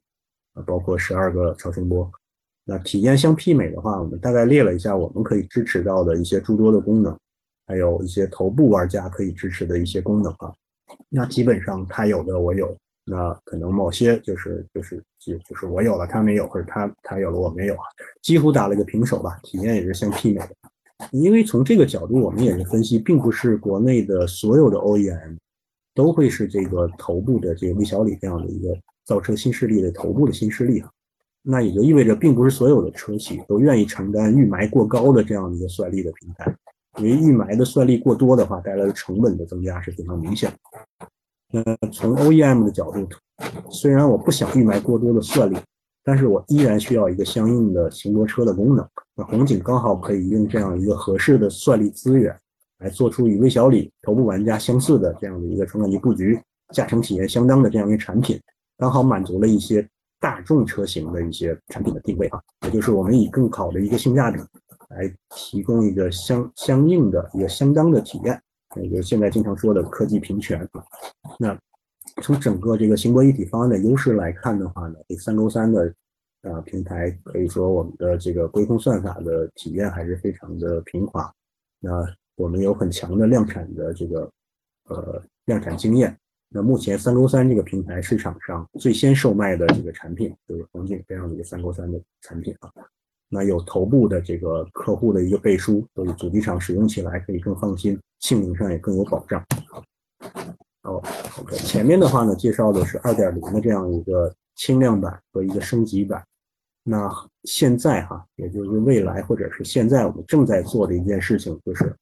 [0.53, 2.11] 啊，包括十二个超声波。
[2.65, 7.17] 那体验相媲美的话，我们大概列了一下我们可以支持到的一些诸多的功能，
[7.65, 10.53] 还有一些头部玩家可以支持的一些功能啊。
[11.07, 12.75] 那基本上它有的我有，
[13.09, 17.83] 那可能某些就是就是就就是我有了他没有，或者他他有了我没有啊，
[18.21, 20.49] 几乎打了个平手吧，体验也是相媲美的。
[21.11, 25.37] 因为从这个角度，我们也是分析，并不是国内的所有的 OEM。
[25.95, 30.89] 都会是这个头部的这个魏小李这样的一个造车新势力的头部的新势力啊，
[31.41, 36.55] 那也就意味着，并不是所有的车企都愿意承担预埋过高的这样的一个算力的平台，
[36.99, 41.07] 因为预埋的算力过多的话，带来的成本的增加是非常明显的。
[41.51, 43.07] 那从 OEM 的角度，
[43.69, 45.57] 虽然我不想预埋过多的算力，
[46.03, 48.87] 但是我依然需要一个相应的行泊车的功能。
[49.15, 52.35] 那红警刚好可以用这样一个合适的算力资源。
[52.81, 56.41] 来做出与魏小李头部玩家相似的这样的一个传感器布局，
[56.73, 58.39] 驾乘体验相当的这样一个产品，
[58.77, 59.85] 刚好满足了一些
[60.17, 64.39] 大众车型的一些产品的定位啊，也就是我们以更好的一个性价比
[64.91, 68.41] 来提供一个相相应的一个相当的体验，
[68.75, 70.83] 也就是现在经常说的科技平权啊。
[71.37, 71.57] 那
[72.21, 75.93] 从整个这个行博一体方案的优势来看的话呢，这三勾三的
[76.43, 81.33] 啊平台可以说我们的这个规控算法的体验还是非常的平滑，
[81.79, 82.05] 那。
[82.39, 84.31] 我们有很强的量产的这个
[84.85, 86.17] 呃量产经验。
[86.47, 92.71] 那目前三勾三这个平台市场上最先售卖的这个产品就是红景这样的一个三勾三的产品啊。
[93.27, 99.43] 那有头部的这个客户的一个背书，所以主机厂使用起来可以更放心，性能上也更有保障。
[100.83, 101.01] 哦
[101.41, 106.23] ，OK，前面的话呢介绍的是二点零的这样一个轻量版和一个升级版。
[106.83, 107.11] 那
[107.43, 111.95] 现在哈，也就是未来或者是现在我们正在做的一件事情就是。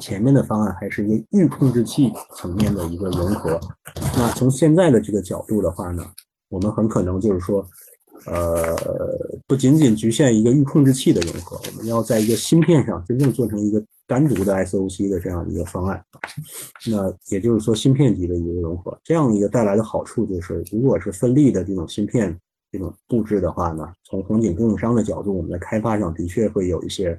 [0.00, 3.58] 前面的方案还是一个预控制器层面的一个融合。
[4.16, 6.04] 那从现在的这个角度的话呢，
[6.48, 7.66] 我们很可能就是说，
[8.26, 8.76] 呃，
[9.46, 16.04] 不仅仅局限一个预控制器的融合，我们要在一个芯片上真正做成一个单独的 SOC 的这样一个方案。
[16.86, 22.36] 那也就是说，芯片级的一个融合，这样一个带来的好处就是，如果是分立的这种芯片
[22.70, 27.18] 这种布置的话呢，从红景供应商的角度，我们在开发上的确会有一些。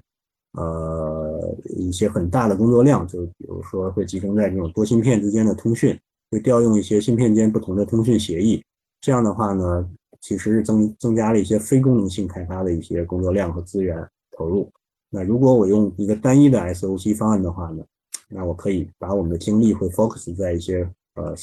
[0.53, 5.95] 呃，一些很大的工作量，就比如说会集中在这种多芯片之间的通讯，
[6.31, 8.63] 会调用一些芯片间不同的通讯协议。
[8.99, 9.87] 这样的话呢，
[10.19, 13.95] 其实是增增加了一些非功能性开发的一些工作量和资源
[14.35, 14.71] 投入。
[15.17, 17.83] 那如果我用一个单一的 SOC 方案的话呢，
[18.29, 21.35] 那我可以把我们的精力会 focus 在一些呃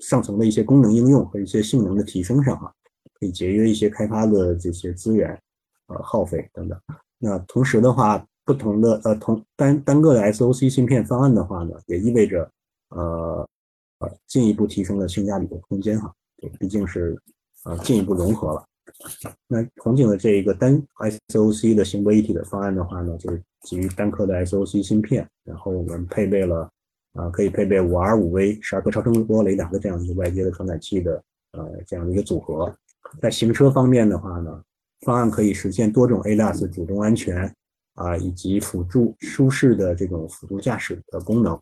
[0.00, 2.70] 上层的一些功能应用和一些性能的提升上啊，
[3.18, 5.30] 可以节约一些开发的这些资源
[5.86, 6.78] 呃耗费等等。
[7.18, 12.50] 那同时的话，不同的呃同单单个的 SOC 芯片方案的话呢，也意味着
[12.90, 13.48] 呃
[14.00, 16.12] 呃进一步提升了性价比的空间哈。
[16.36, 17.18] 对，毕竟是
[17.64, 18.62] 呃进一步融合了。
[19.46, 20.82] 那红景的这一个单
[21.28, 26.70] SOC 的行博一体的方案的话呢，就是基于单颗的 SOC 芯片，然后我们配备了
[27.14, 31.22] 啊可以配备五 R 五 V 十二颗超声波雷达的这样一个外接的传感器的
[31.52, 32.74] 呃这样的一个组合。
[33.20, 34.62] 在行车方面的话呢。
[35.06, 37.54] 方案可以实现多种 ADAS 主动安全
[37.94, 41.56] 啊，以及辅助舒适的这种辅助驾驶的功能。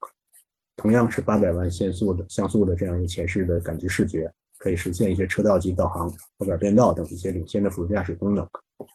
[0.74, 4.32] 同样是八百万像素的像素的这样一个前视的感知视觉，
[4.66, 8.44] 可以实现一些车道级导航、后边变道等一些领先的辅助驾驶功能。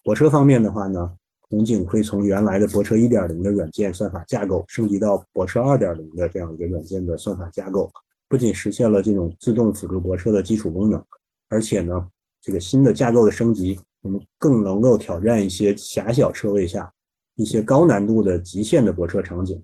[0.03, 1.09] 泊车方面的话呢，
[1.49, 7.89] 红景会从原来的泊车一点零的软件算法架构升级到泊车二点零的这样一个软件的算法架构，
[8.27, 11.01] 不仅实现了这种自动辅助泊车的基础功能，
[11.47, 12.05] 而且呢，
[12.41, 13.79] 这个新的架构的升级。
[14.01, 16.91] 我们更能够挑战一些狭小车位下
[17.35, 19.63] 一些高难度的极限的泊车场景。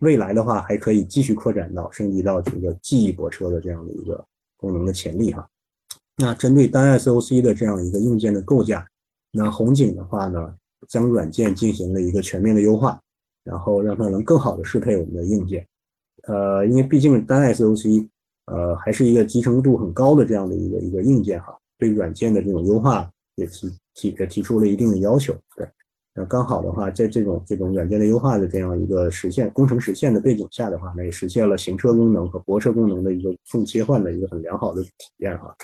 [0.00, 4.24] 未来的话，还可以继续扩展到升级到这个记忆泊车的这样的一个
[4.58, 5.48] 功能的潜力哈。
[6.16, 8.86] 那针对单 SOC 的这样一个硬件的构架，
[9.30, 10.54] 那红景的话呢，
[10.88, 13.00] 将软件进行了一个全面的优化，
[13.44, 15.66] 然后让它能更好的适配我们的硬件。
[16.24, 18.08] 呃，因为毕竟单 SOC，
[18.46, 25.66] 呃，还是一个集成度很高的这样的一个一个硬件哈，对软件的这种优化也提提也提出了一定的要求，对。
[26.18, 35.54] 那刚好的话，在这种这种软件的优化的这样一个实现工程实现的背景下的话，那也实现了行车功能和泊车功能的一个无缝切换的一个很良好的体验哈。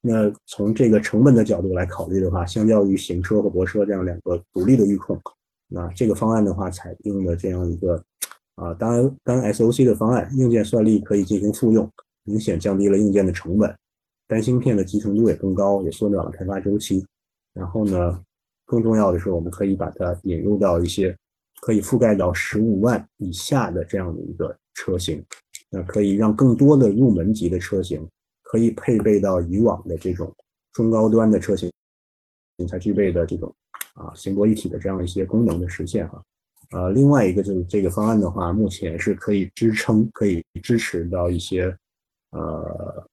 [0.00, 5.20] 那从这个成本的角度来考虑的话，相较于行车和泊车这样两个独立的预控，
[5.68, 8.02] 那这个方案的话采用的这样一个
[8.54, 11.86] 啊单单 SOC 的方案，硬件算力可以进行复用，
[12.24, 13.76] 明显降低了硬件的成本，
[14.26, 17.04] 单芯片的集成度也更高，也缩短了开发周期。
[17.52, 18.18] 然后呢？
[18.68, 21.16] 更重要的是，我们可以把它引入到一些
[21.62, 25.24] 可以覆盖到十五万以下的这样的一个车型，
[25.70, 28.06] 那可以让更多的入门级的车型
[28.42, 30.30] 可以配备到以往的这种
[30.74, 31.72] 中高端的车型
[32.68, 33.50] 才具备的这种
[33.94, 36.22] 啊行博一体的这样一些功能的实现哈。
[36.72, 41.74] 呃，另外一个就是这个方案的话，目前是可以支撑、可以支持到一些
[42.32, 43.08] 呃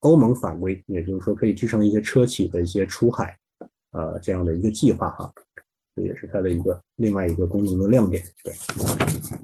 [0.00, 3.34] 欧盟法规，也就是说可以支撑一些车企的一些出海。
[3.92, 5.32] 呃，这样的一个计划哈，
[5.96, 8.22] 这也是它的一个另外一个功能的亮点。
[8.44, 8.54] 对，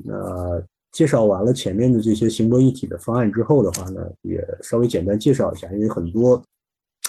[0.04, 6.42] 那介绍完了前面的这些行博一体的方案之后的话呢，也稍微简单介绍一下，因为很多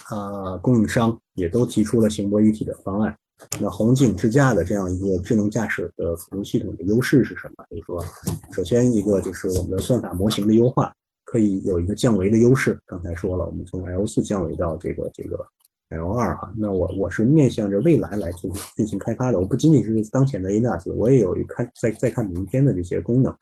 [0.10, 3.16] 啊供应商也都提出了行博一体的方案。
[3.62, 7.64] 那红景智驾的这样一个智能驾驶的辅助系统的优势是什么？
[7.70, 8.04] 就是说，
[8.52, 10.92] 首先一个就是我们的算法模型的优化，
[11.24, 12.80] 可以有一个降维的优势。
[12.88, 15.48] 刚才说了，我们从 L 四降维到这个这个。
[15.90, 23.34] L 二哈，那我我是面向着未来来进行进行开发的，我不仅仅是当前的 ADAS，我也有一看在在看明天的这些功能。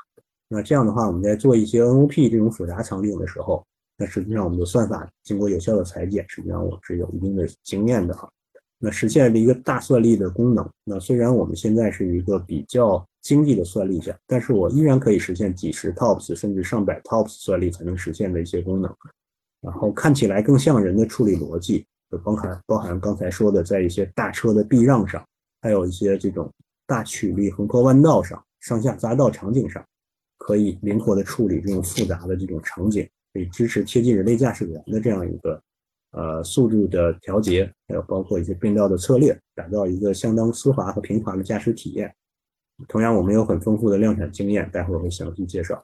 [0.48, 3.66] 那这样的话，我们在做一些 NOP 这种复杂场景的时候，
[3.98, 8.30] 那实际上我们的算法经过有效的裁剪，实际上我是有一定的经验的哈。
[8.78, 10.70] 那实现了一个大算力的功能。
[10.84, 18.96] 那虽然我们现在是一个比较经济的算力下，但是我依然可以实现几十 TOPS 甚至上百 TOPS 算力才能实现的一些功能，
[19.62, 21.88] 然后看起来更像人的处理逻辑。
[22.12, 25.26] 就包含包含刚才说的，在一些大车的避让上，
[25.62, 26.52] 还有一些这种
[26.86, 29.84] 大曲率横坡弯道上、上下匝道场景上，
[30.38, 35.62] 可以灵活的处理这种复杂的这种场景，可以支持贴近人类驾驶员的这样一个
[36.12, 42.14] 呃速度的调节，还有包括一些变道的策略，打造一个相当丝滑和平滑的驾驶体验。
[42.88, 45.84] 同样，我们有很丰富的量产经验，待会儿会详细介绍。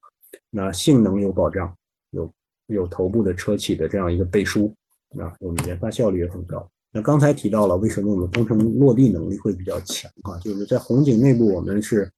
[0.49, 1.73] 那性能有保障，
[2.11, 2.31] 有
[2.67, 4.73] 有头部的车企的这样一个背书。
[5.13, 6.67] 那我们研发效率也很高。
[6.93, 10.37] 那刚才提到了，为什么我们工程落地能力会比较强啊？
[10.39, 12.11] 就是在红景内部，我们是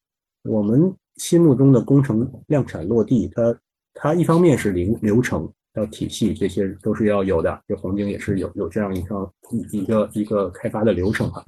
[0.43, 3.59] 我们心目中的工程量产落地，它
[3.93, 7.61] 它一方面是流流程、要体系，这些都是要有的。
[7.67, 11.45] 就红景也是有有这样一套一一个一个开发的流程啊。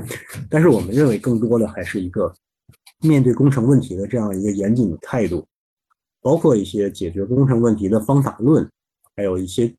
[0.48, 2.32] 但是我们认为，更多的还是一个
[3.02, 5.44] 面对工程问题的这样一个严谨的态度，
[6.22, 8.70] 包括一些解决工程问题的方法论，
[9.16, 9.74] 还有一些。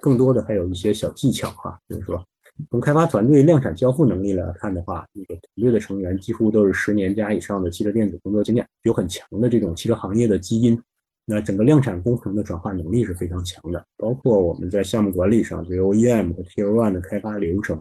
[0.00, 2.24] 更多的还有一些小技巧哈，就是说，
[2.70, 10.80] 从开发团队量产交付能力来看的话，这个团队的成员几乎都是十年加以上的汽车电子工作经验，有很强的这种汽车行业的基因。
[11.24, 17.80] 那整个量产工程的转化能力是非常强的，包括我们在项目管理上，对 OEM 和 Tier One 的开发流程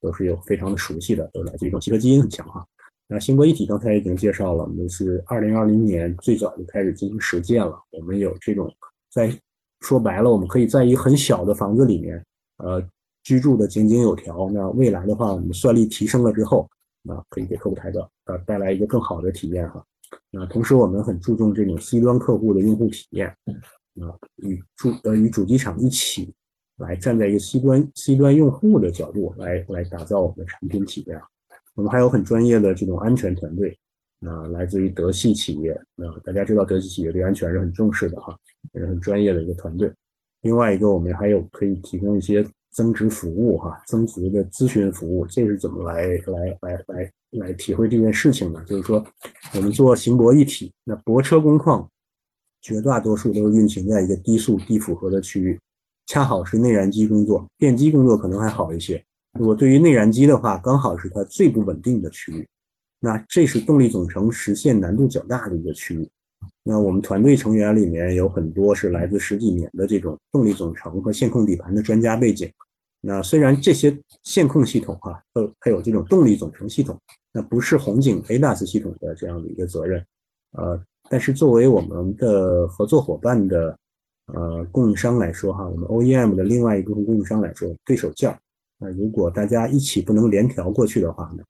[0.00, 2.66] 都是有非常的熟悉的，都来自一种汽车基因很强哈。
[3.06, 8.74] 那星博一体刚才已经介绍了，我们是二零二零年最早就开始进行实践了，我们有这种
[9.10, 9.32] 在。
[9.80, 12.24] 说白了，我们可以在一个很小的房子里面，
[12.58, 12.82] 呃，
[13.22, 14.50] 居住的井井有条。
[14.50, 16.68] 那未来的话，我们算力提升了之后，
[17.08, 19.84] 啊可以给客户抬个呃带来一个更好的体验哈。
[20.30, 23.28] 那同时，我们很注重这种 C 端客户的用户体验，
[24.00, 26.34] 啊，与主呃与主机厂一起
[26.78, 31.20] 来站在一个 C 端 C 端用户的角度来来打造我们的产品体验。
[31.74, 33.78] 我们还有很专业的这种安全团队。
[34.26, 38.36] 啊来自于德系企业，那大家知道德系企业对安全是很重视的哈，
[38.72, 39.92] 也是很专业的一个团队。
[40.42, 45.26] 另外一个，我们还有可以提供一些增值服务哈，增值的咨询服务。
[45.26, 48.64] 这是怎么来来来来来体会这件事情呢？
[48.64, 49.04] 就是说，
[49.54, 51.88] 我们做行泊一体，那泊车工况
[52.60, 55.58] 绝大多数都是运行在一个低速低负荷的区域，
[56.06, 59.02] 恰好是内燃机工作，电机工作可能还好一些。
[59.38, 62.46] 如果对于内燃机的话，刚好是它最不稳定的区域。
[63.00, 66.08] 那这是动力总成实现难度较大的一个区域。
[66.70, 72.46] 那我们团队成员里面有很多是来自十几年的这种动力总成和线控底盘的专家背景。
[73.00, 76.94] 那虽然这些线控系统哈，呃，还有这种动力总成系统，
[77.32, 80.04] 那不是红警 ADAS 系统的这样的一个责任，
[80.58, 83.78] 呃，但是作为我们的合作伙伴的
[84.26, 88.38] 呃供应商来说哈，我们 OEM 的另外一部分供应商来说，对手叫，
[88.78, 91.42] 那如果大家一起不能联调过去的话呢？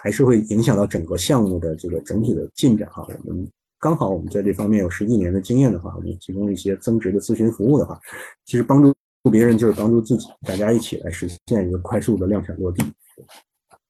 [0.00, 3.06] 还是会影响到整个项目的这个整体的进展哈。
[3.24, 3.46] 我们
[3.80, 7.98] 刚好我们在这方面有十几年的经验的话，我们提供一些增值的咨询服务的话，
[8.44, 8.92] 其实帮助
[9.30, 12.82] 别人就是帮助自己，大家一起来实现一个快速的量产落地。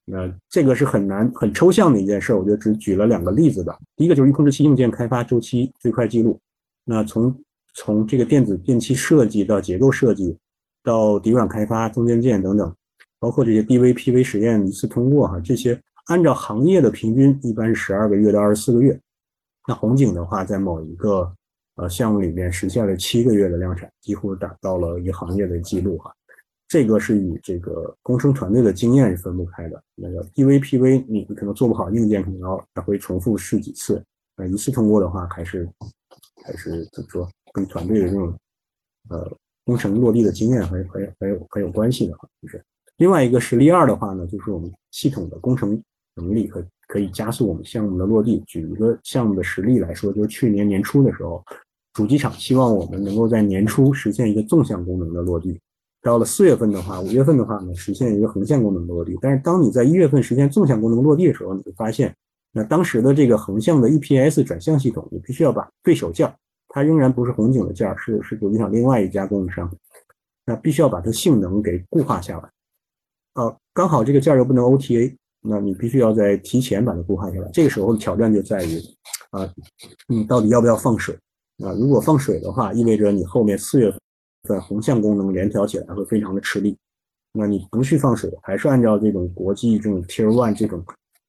[0.05, 3.77] 那这个是很难、很抽象的一件事，我就只举了两个例子吧。
[3.95, 6.39] 第一个就是预控制器硬件开发周期最快记录。
[6.83, 7.35] 那从
[7.75, 10.37] 从这个电子电器设计到结构设计，
[10.83, 12.75] 到底软开发、中间件等等，
[13.19, 18.99] 包括这些 DVPV 实验一次通过哈，这些按照行业的平均一般是十二个月到二十四个月。
[19.69, 21.31] 那红景的话，在某一个
[21.75, 26.11] 呃项目里面实现了七个月的量产，几乎达到了一个行业的记录哈。
[26.67, 29.79] 这个是与这个工程团队的经验是分不开的。
[29.93, 34.03] 那个 DVPV 你可能做不好硬件，可能要来回重复试几次。
[34.35, 35.69] 那一次通过的话，还是
[36.43, 38.35] 还是怎么说，跟团队的这种
[39.11, 39.31] 呃
[39.65, 42.27] 工程落地的经验还很很有很有关系的哈。
[42.41, 42.59] 就是
[42.97, 45.79] 另外一个实例二的话呢，就是我们系统的工程
[46.15, 48.43] 能力和可以加速我们项目的落地。
[48.47, 51.41] 举一个项目的实例来说，就是去年年初的时候，
[51.93, 55.57] 主机厂希望我们能够在年初实现一个纵向功能的落地。
[56.01, 59.17] 到了四月份的话，五月份的话呢，实现一个横向功能的落地。
[59.21, 62.15] 但是当你在一月份实现纵向功能落地的时候，你会发现，
[62.51, 66.33] 那当时的这个横向的 EPS 转向系统，你必须要把对手件，
[66.69, 69.69] 它仍然不是红景的件，是是主机厂另外一家供应商，
[70.45, 72.49] 那必须要把它性能给固化下来。
[73.35, 77.49] 呃，刚好这个件又不能 OTA，那你必须要在提前把它固化下来。
[77.51, 78.81] 这个时候的挑战就在于，
[79.31, 79.47] 啊，
[80.07, 81.15] 你到底要不要放水？
[81.63, 83.99] 啊，如果放水的话，意味着你后面四月份。
[84.47, 86.75] 在横向功能联调起来会非常的吃力。
[87.33, 90.81] 那你不去放水，还是按照这种国际这种 Tier One 这种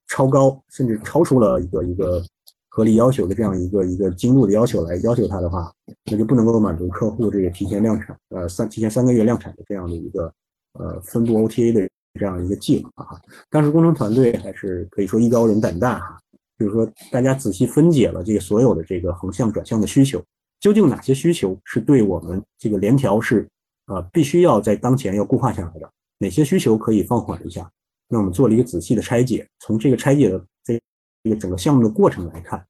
[0.07, 2.23] 超高，甚至超出了一个一个
[2.69, 5.73] 合理要求的这样一个一个精度的要求来要求它的话，
[6.09, 10.33] 那就不能够满足客户这个提前量产，呃三提前三个月量产的这样的一个
[10.75, 13.21] 呃分布 OTA 的这样一个计划啊。
[13.49, 16.21] 当时工程团队还是可以说艺高人胆大哈，
[16.59, 20.23] 就是说大家仔细分解了这个所有的这个横向转向的需求。
[20.61, 23.49] 究竟哪些需求是对我们这个联调是
[23.87, 25.91] 啊必须要在当前要固化下来的？
[26.19, 27.71] 哪些需求可以放缓一下？
[28.09, 30.79] 那我们做了一个仔细的拆解，从这个拆解的这
[31.23, 32.63] 这个整个项目的过程来看，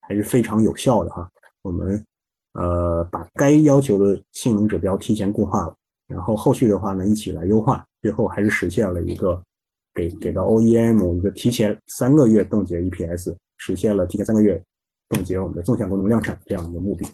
[0.00, 1.30] 还是非常有效的哈。
[1.62, 2.04] 我们
[2.54, 5.74] 呃把该要求的性能指标提前固化了，
[6.12, 9.42] 然后后续的话呢一起来优化，最后还是实现了一个
[9.94, 14.62] 给给到 OEM 一个提前三个月冻结 EPS，实现了提前三个月。
[15.08, 17.04] 冻结我们的纵向功能量产这样一个目的。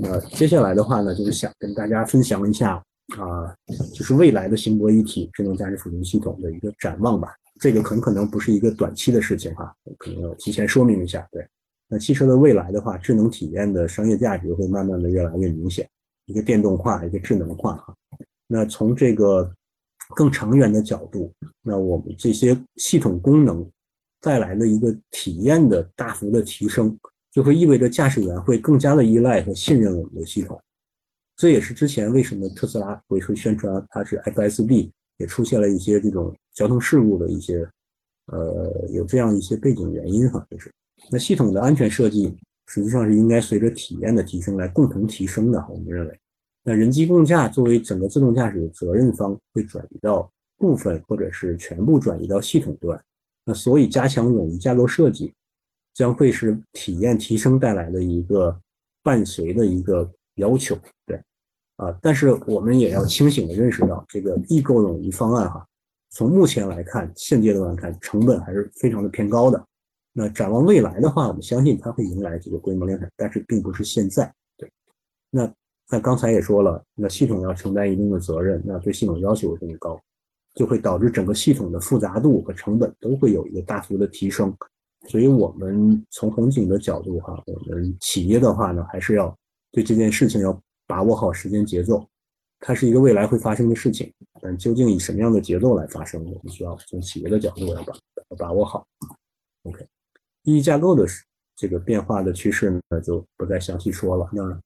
[0.00, 2.82] 那接下来的话呢，就是想跟大家分享一下
[3.16, 3.54] 啊，
[3.94, 7.32] 就是未来的行博一体智能驾驶辅助系统的一个展望吧。
[7.60, 11.24] 这个很可能不是一个短期的事情哈，可能要提前说明一下。
[11.30, 11.46] 对，
[11.88, 15.88] 那汽车的未来的话，智能体验的商业价值会慢慢的越来越明显，
[16.30, 17.94] 一个电动化，一个智能化哈。
[18.46, 19.52] 那从这个
[20.14, 23.68] 更长远的角度，那我们这些系统功能。
[24.22, 26.94] 带来的一个体验的大幅的提升，
[27.32, 30.60] 就会意味着驾驶员会更加的依赖和信任我们的系统。
[31.36, 37.66] 这也是之前为什么特斯拉会说宣传它是 FSD，也出现了一些这种交通事故的一些，
[38.26, 40.46] 呃，有这样一些背景原因哈。
[40.50, 40.70] 就是
[41.10, 42.36] 那系统的安全设计
[42.72, 45.58] 实际上是应该随着体验的提升来共同提升的。
[45.68, 46.20] 我们认为，
[46.62, 53.02] 那人机共驾作为整个自动驾驶的责任方，会转移到部分或者是全部转移到系统端。
[53.44, 55.34] 那所以，加强冗余架构设计
[55.94, 58.56] 将会是体验提升带来的一个
[59.02, 61.20] 伴随的一个要求，对，
[61.74, 65.66] 啊，但是我们也要清醒的认识到，这个异构冗余方案哈，
[66.10, 69.66] 从目前来看，现阶段来看，成本还是非常的偏高的。
[70.12, 74.70] 那展望未来的话，我们相信它会迎来这个规模量产，但是并不是现在，对。
[75.30, 75.52] 那
[75.88, 80.00] 那刚才也说了，那系统要承担一定的责任，那对系统要求会更高。
[80.56, 84.52] 就会导致整个系统的复杂度和成本都会有一个大幅的提升，
[85.06, 89.32] 所以我们从红景的角度哈，我们企业的话呢，还是要
[89.70, 92.04] 对这件事情要把握好时间节奏，
[92.58, 97.94] 它是一个未来会发生的事情，但究竟以什么样的节奏来发生，我们需要从企业的角度要把
[98.36, 98.84] 把握好。
[99.62, 99.86] OK，
[100.42, 101.06] 意义架构的
[101.56, 104.28] 这个变化的趋势呢，就不再详细说了。
[104.32, 104.60] 那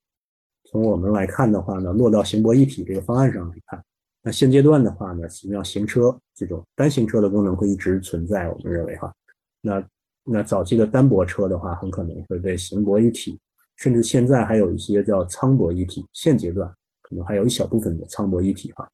[0.71, 3.83] 从我们来看的话呢，落到行泊一体这个方案上来看。
[4.23, 9.13] 那现阶段的话呢，实际上行车这种单行车的功能会一直存在，我们认为哈。
[9.61, 9.87] 那
[10.25, 13.39] 那早期的单泊车的话，很可能会被行泊一体，
[13.77, 16.67] 甚至现在还有一些叫舱泊一体，现阶段
[17.03, 18.89] 可能还有一小部分的舱泊一体哈，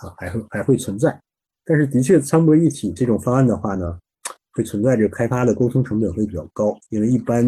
[0.00, 1.18] 啊还会还会存在。
[1.64, 3.98] 但是的确，舱泊一体这种方案的话呢，
[4.54, 7.44] 会存在着开发的沟通成本会比较高，因为一般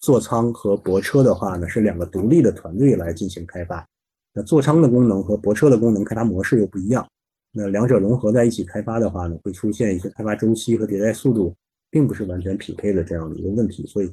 [0.00, 3.86] 座舱和泊车的话呢，是两个独立的团队来进行开发。
[4.32, 7.06] 那座舱的功能和泊车的功能开发模式又不一样，
[7.52, 11.54] 那两者融合在一起开发的话呢，会出现一些开发周期和迭代速度
[11.90, 13.84] 并不是完全匹配的这样的一个问题。
[13.86, 14.10] 所以，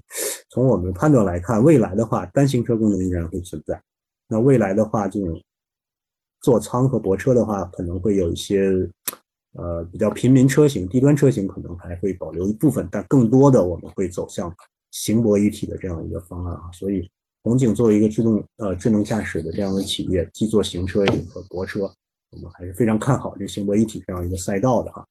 [0.49, 3.81] 从我们判断来看，未来的话，单行车功能依然会存在。
[4.27, 5.39] 那未来的话，这种
[6.41, 8.71] 座舱和泊车的话，可能会有一些
[9.53, 14.53] 呃比较平民车型、低端车型可能还会保留一部分，但更多的我们会走向
[14.91, 16.71] 行泊一体的这样一个方案啊。
[16.71, 17.09] 所以，
[17.43, 21.91] 红景作为一个自动呃智能驾驶的这样的企业，既做行车也做泊车，
[22.31, 25.05] 我们还是非常看好这行泊一体这样一个赛道的啊。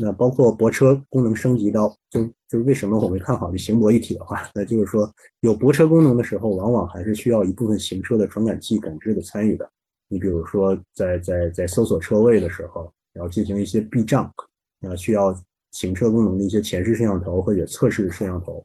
[0.00, 9.68] 那包括泊车功能升级到，就就是为什么我们看好这行泊一体的话，那就是说有泊车功能的时候，往往还是需要一部分行车的传感器感知的参与的。
[10.06, 14.32] 你比如说在在在搜索车位的时候，然后进行一些避障，
[14.78, 15.36] 那需要
[15.72, 18.64] 行车功能的一些前视摄像头或者侧视摄像头，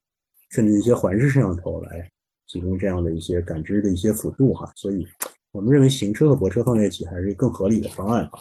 [0.51, 2.08] 甚至一些环视摄像头来
[2.47, 4.72] 提供这样的一些感知的一些辅助哈。
[4.76, 5.08] 所以。
[5.56, 8.39] 我们认为行车和泊车放在一起还是更合理的方案啊。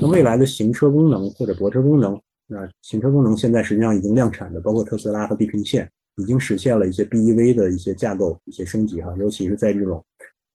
[0.00, 9.14] 那未来的行车功能或者泊车功能，那行车功能现在实际上已经量产的，包括特斯拉和地平线，已经实现了一些 BEV 的一些架构一些升级哈。
[9.18, 10.02] 尤其是在这种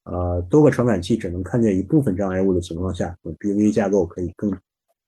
[0.04, 4.52] 呃多个传感器只能看见一部分障碍物的情况下，BEV 架构可以更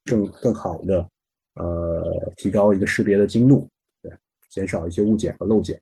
[0.05, 1.07] 更更好的
[1.55, 3.67] 呃提高一个识别的精度，
[4.01, 4.11] 对，
[4.49, 5.81] 减少一些误检和漏检。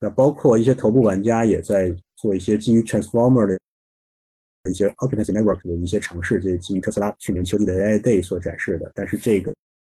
[0.00, 3.58] 那包括一些头部玩家也在做一些基于 Transformer 的
[4.70, 8.88] 一些 Occupancy Network 的一些尝试，这基于特斯拉去年秋季的 AI Day 所展示的。
[8.94, 9.52] 但是这个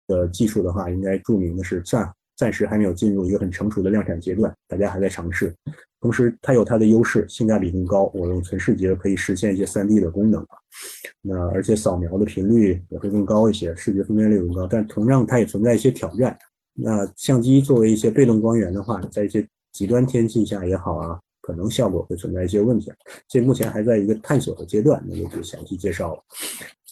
[0.06, 5.54] 的技术的话，应该注明的是暂暂时还没有进入一个很成熟的量产阶段，大家还在尝试。
[6.00, 10.44] 同时，它有它的优势，性价比更高，我用存视觉可以实现一些 3D 的功能。
[11.20, 14.66] 那而且扫描的频率也会更高一些，视觉分辨率更高。
[14.66, 16.38] 但同样，它也存在一些挑战。
[16.72, 22.90] 那相机作为一些被动光源的话，在一些极端天气下也好啊，可能效果会存在一些问题，
[23.28, 26.22] 这目前还在一个探索的阶段，那就不详细介绍了。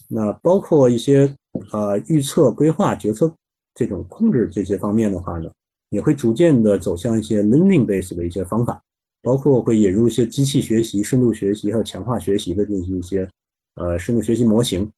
[0.09, 1.35] 那包括一些
[1.73, 3.33] 呃预测、规划、决策
[3.75, 5.51] 这种控制这些方面的话呢，
[5.91, 8.83] 也会逐渐的走向一些 learning base 的一些方法，
[9.29, 13.29] 包括会引入一些机器学习、深度学习还有强化学习的这些一些
[13.75, 14.91] 呃深度学习模型。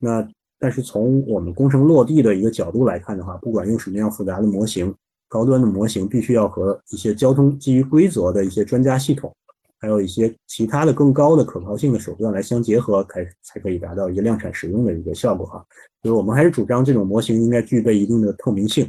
[0.00, 0.28] 那
[0.58, 4.92] 但是从我们工程落地的一个角度来看的话，不管用什么样复杂的模型。
[5.28, 9.32] 高端的模型必须要和一些交通基于规则的一些专家系统，
[9.78, 15.64] 还有一些其他的更高的可靠性的手段来相结合，才才可以达到一个量产使用的一个效果哈。
[16.02, 18.88] 所以我们还是主张这种模型应该具备一定的透明性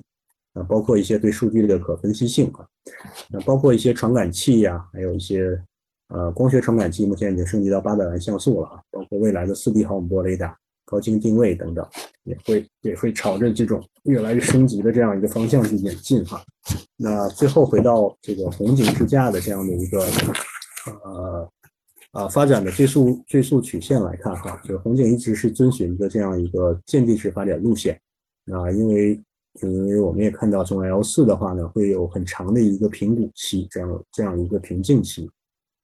[0.57, 2.65] 啊，包括一些对数据的可分析性啊，
[3.29, 5.61] 那包括一些传感器呀，还有一些
[6.09, 10.57] 呃光学传感器，目前已经升级到八百万像素了啊，包括未来的四 D 毫米波雷达。
[10.89, 11.85] 高精定位等等，
[12.23, 16.41] 也会也会朝着这种越来越升级的这样一个方向去演进哈。
[16.95, 19.99] 那最后回到这个红景支架的这样的一个
[21.03, 21.49] 呃
[22.13, 27.99] 啊发展的追溯追溯曲线来看哈，就是红景一直是遵循的这样一个渐进式发展路线
[28.53, 29.21] 啊，因为
[29.61, 35.29] 因为我们也看到从 L 四的话呢，会有很长的一个评估期，这样这样一个瓶颈期，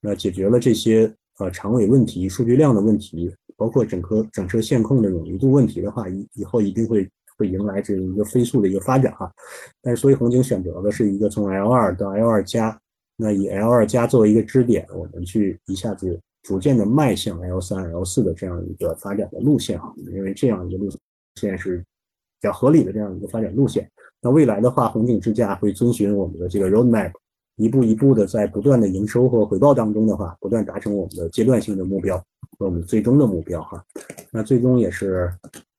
[0.02, 3.34] 那解决了这些呃长尾问题、数据量的问题。
[3.56, 7.08] 包括整个整车线控的冗余度问题的话，以以后一定会
[7.38, 9.32] 会迎来这一个飞速的一个发展哈。
[9.80, 12.78] 但是，所以红景选择的是一个从 L 二到 L 二加，
[13.16, 19.94] 那以 L 二加作为一个支点，我们去一下子逐渐的迈向 L 三、L 四的这样一个发展的路线哈。
[20.12, 20.92] 因为这样一个路
[21.40, 21.86] 线是
[22.44, 23.89] 比较合理的这样一个发展路线。
[24.22, 27.14] 那未来的话，红景支架会遵循我们的这个 roadmap，
[27.56, 32.18] 一步一步的在不断的营收和回报当中的话，不断达成我们的阶段性的目标
[32.60, 32.66] 和。
[32.66, 33.82] 我们最终的目标哈，
[34.30, 35.34] 那最终也是，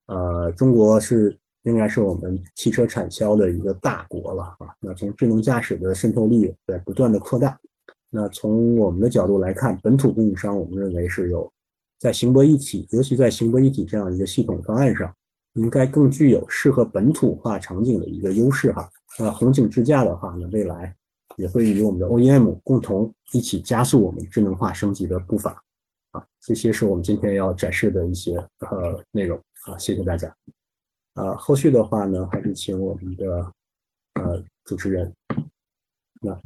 [0.07, 4.75] 呃，中国是应该是我们汽车产销的一个大国了啊。
[4.81, 7.59] 那从智能驾驶的渗透率在不断的扩大，
[8.09, 11.51] 那从我们的角度来看，本土供应商我们认为是有
[11.99, 15.15] 在行博一体，尤其在行博一体这样一个系统方案上，
[15.55, 18.89] 应该更具有适合本土化场景的一个优势哈。
[19.19, 20.95] 那红景支架的话呢，未来
[21.37, 25.63] 也会与我们的 OEM 共同一起加速我们智能化升级的步伐。
[26.11, 29.37] 啊，这些是我们今天要展示的一些呃内容
[29.67, 30.33] 啊，谢谢大家。
[31.15, 33.53] 啊，后续的话呢，还是请我们的
[34.15, 35.13] 呃主持人，
[36.21, 36.37] 那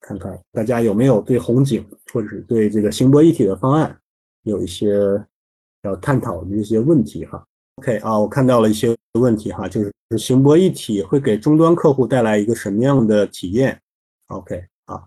[0.00, 3.96] 看看大家有没有对红景或者是对这个行博一体的方案
[4.42, 4.94] 有一些
[5.82, 7.44] 要探讨的一些问题哈。
[7.76, 13.80] OK 啊，我看到了一些问题哈，就是行博一体会给终端客户带来一个什么样的体验
[14.28, 15.02] ？OK 啊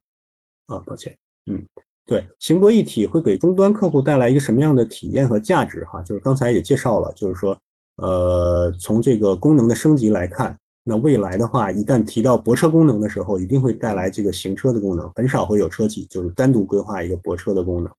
[0.68, 1.66] 啊，抱歉，嗯。
[2.07, 5.84] 对，行博一体会给终端客户带来一个什么样的体验和价值？
[5.86, 7.57] 哈，就是刚才也介绍了，就是说，
[7.95, 17.91] 呃，从这个功能的升级来看，那未来的话，一旦提到泊车功能的时候，一定会带来这个行车的功能，很少会有车企就是单独规划一个泊车的功能。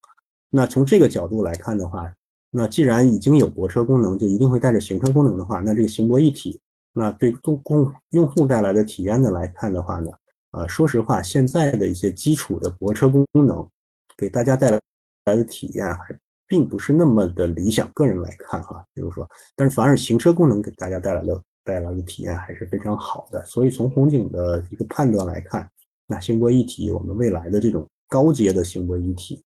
[0.51, 2.09] 那从这个角度来看的话，
[2.57, 6.59] 那既然已经有泊车功能，就一定会带着行车功能的话，那这个行泊一体
[6.95, 10.11] 那对公公用户带来的体验的来看的话呢，
[10.53, 13.69] 啊，说实话，现在的一些基础的泊车功能
[14.17, 14.81] 给大家带来
[15.27, 17.87] 来的体验还并不是那么的理想。
[17.93, 23.45] 个人来看哈，比如说，但是反而行车功能给大家带来的带来的体验还是非常好的。
[23.45, 25.69] 所以从红景的一个判断来看，
[26.07, 29.43] 那行泊一体我们未来的这种高阶的行泊一体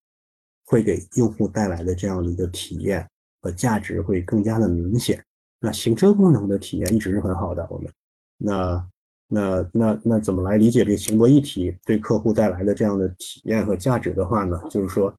[0.71, 3.05] 会给用户带来的这样的一个体验
[3.43, 5.21] 和价值会更加的明显。
[5.59, 7.91] 那行车功能的体验一直是很好的，我们
[8.39, 8.89] 那
[9.27, 14.63] 那那那怎么来理解这个行泊一体对客户带来的这样的体验和价值的话呢？
[14.71, 15.13] 就是说，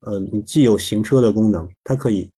[0.00, 2.30] 呃，你既有行车的功能，它可以，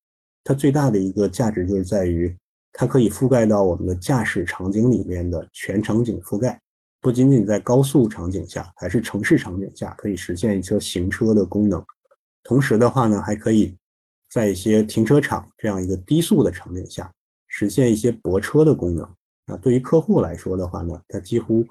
[0.45, 2.33] 它最大的一个价值就是在于
[2.73, 6.57] 它可以覆盖到我们的驾驶场景里面的全场景覆盖，
[7.01, 11.85] 不仅仅在高速场景下，还是城市场景下可以实现一车行车的功能。
[12.43, 13.77] 同时的话呢，还可以
[14.31, 17.11] 在一些停车场这样一个低速的场景下。
[17.53, 19.05] 实现一些泊车的功能
[19.47, 21.67] 啊，对于客户来说的话呢，它几乎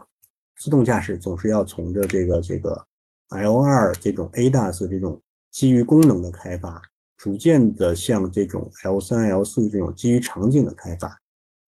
[0.58, 2.86] 自动驾驶总是要从着这个这个
[3.30, 6.82] L2 这种 ADAS 这种基于功能的开发，
[7.16, 11.18] 逐渐的向这种 L3、L4 这种基于场景的开发。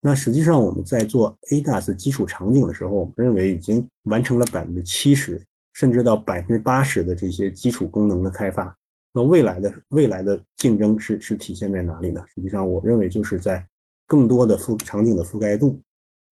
[0.02, 5.42] 那实际上我们在做 ADAS 基础场景的时候，我们认为已经完成了百分之七十，
[5.72, 8.76] 甚至到百分之八十的这些基础功能的开发。
[9.14, 12.24] 那未来的未来的竞争是是体现在哪里呢？
[12.34, 13.68] 实际上，我认为就是在
[14.08, 15.82] 更多的覆场景的覆盖度，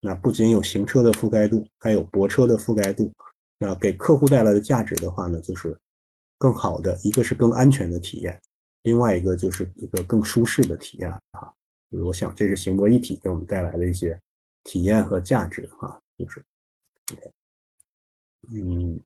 [0.02, 3.12] 那不仅有行车的覆盖度，还有泊车的覆盖度。
[3.58, 5.78] 那给客户带来的价值的话呢，就是
[6.38, 8.42] 更好的，一个是更安全的体验，
[8.84, 11.54] 另外一个就是一个更舒适的体验啊。
[11.90, 14.18] 我想这是行博一体给我们带来的一些
[14.64, 16.46] 体验和价值啊，就是，
[18.54, 18.98] 嗯，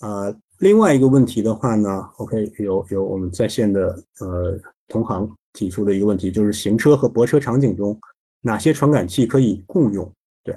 [0.00, 5.34] 啊，另外一个问题的话呢，OK，有有我们在线的呃同行。
[5.52, 8.00] 提出的一个问题就是，行车和泊车场景中
[8.40, 10.08] 哪些传感器可以共用？
[10.44, 10.56] 对，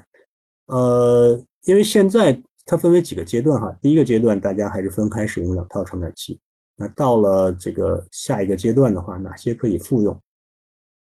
[0.67, 6.39] 呃，因为现在它分为几个阶段哈，第一个阶段大家还是分开使用两套传感器，
[6.75, 10.21] 那到了这个下一个阶段的话，哪些可以复用？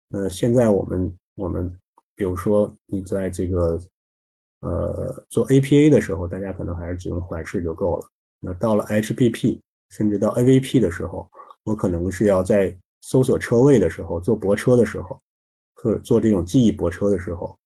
[0.09, 1.71] 呃，现在我们我们
[2.15, 3.79] 比如说你在这个
[4.61, 8.09] 呃做 APA 的时候，大家可能还是只用环视就够了。
[8.45, 11.27] 那到了 HPP 甚至到 AVP 的时候，
[11.63, 15.19] 我可能是要在搜索车位的时候，做泊车的时候，
[15.75, 17.57] 或者做这种记忆泊车的时候，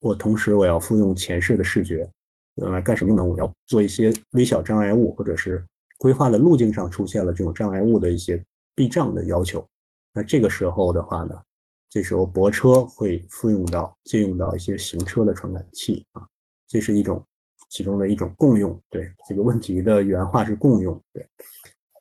[0.00, 2.08] 我同时我要复用前视的视觉，
[2.56, 3.24] 用来干什么呢？
[3.24, 5.64] 我要做一些微小障碍物，或者是
[5.98, 8.42] 规划的路径上出现了这种障碍物的一些
[8.74, 9.66] 避障的要求。
[10.12, 11.40] 那这个时候的话呢，
[11.88, 16.26] 这时候泊车会复用到借用到一些行车的传感器啊，
[16.66, 17.24] 这是一种
[17.72, 18.78] 其中的一种共用。
[18.90, 21.00] 对这个问题的原话是共用。
[21.14, 21.26] 对。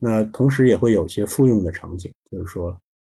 [0.01, 2.77] 那同时也会有一些复用的场景，就是说，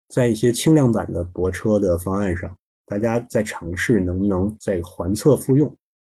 [0.09, 5.73] 在一些轻量版的泊车的方案上，大家在尝试能不能在环侧复用。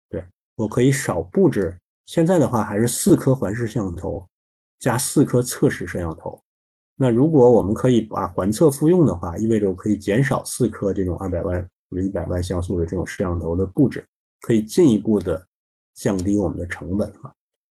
[0.09, 0.23] 对
[0.55, 1.75] 我可以少布置，
[2.05, 4.27] 现在的话还是四颗环视摄像头
[4.77, 6.39] 加四颗侧视摄像头。
[6.97, 14.05] 那如果我们可以把环侧复用的话，意味着我可以减少四颗这种二百万或者一百万像素的这种摄像头的布置，
[14.41, 15.46] 可以进一步的
[15.97, 17.33] 降低我们的成本啊。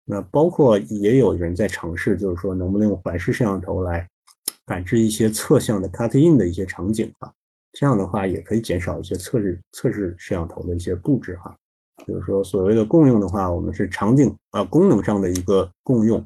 [0.05, 4.07] 那包括也有人在尝试，就是说能不能用环视摄像头来
[4.65, 7.32] 感知一些侧向的 cut in 的一些场景啊？
[7.72, 11.55] 这样的话也可以减少一些侧视侧视摄像头的一些布置哈。
[12.07, 16.26] 就是说所谓的共用的话，我们是场景啊功能上的一个共用。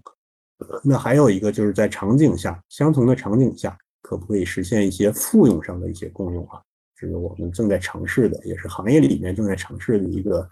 [0.84, 6.62] 那还有一个就是在场景下相同的场景下，可不可以实现一些复用上的一些共用啊？
[6.96, 10.48] 这是我们正在尝试的，也是行业里面正在尝试的一个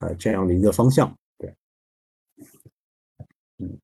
[0.00, 1.12] 呃这样的一个方向。
[1.38, 1.54] 对
[3.58, 3.78] 嗯，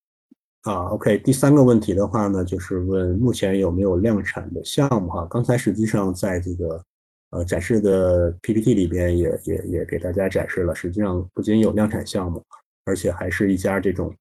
[0.62, 5.26] 啊，OK，第三个问题的话呢，就是问目前有没有量产的项目哈？
[5.30, 6.84] 刚才实际上在这个
[7.30, 12.44] 呃展示的 PPT 里边也也也给大家展示了，实际上不仅有量产项目，
[12.84, 14.14] 而且还是一家这种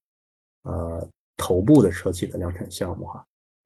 [0.62, 3.24] 呃头部的车企的量产项目哈，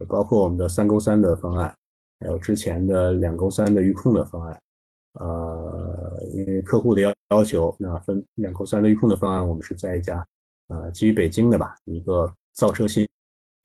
[0.08, 1.74] 包括我们的三勾三的方案，
[2.20, 4.62] 还有之前的两勾三的预控的方案，
[5.20, 10.26] 呃，因为客户的要要求，那分两扣三的预控的方案，我们是在一家。
[10.68, 13.06] 呃，基于北京的吧，一个造车新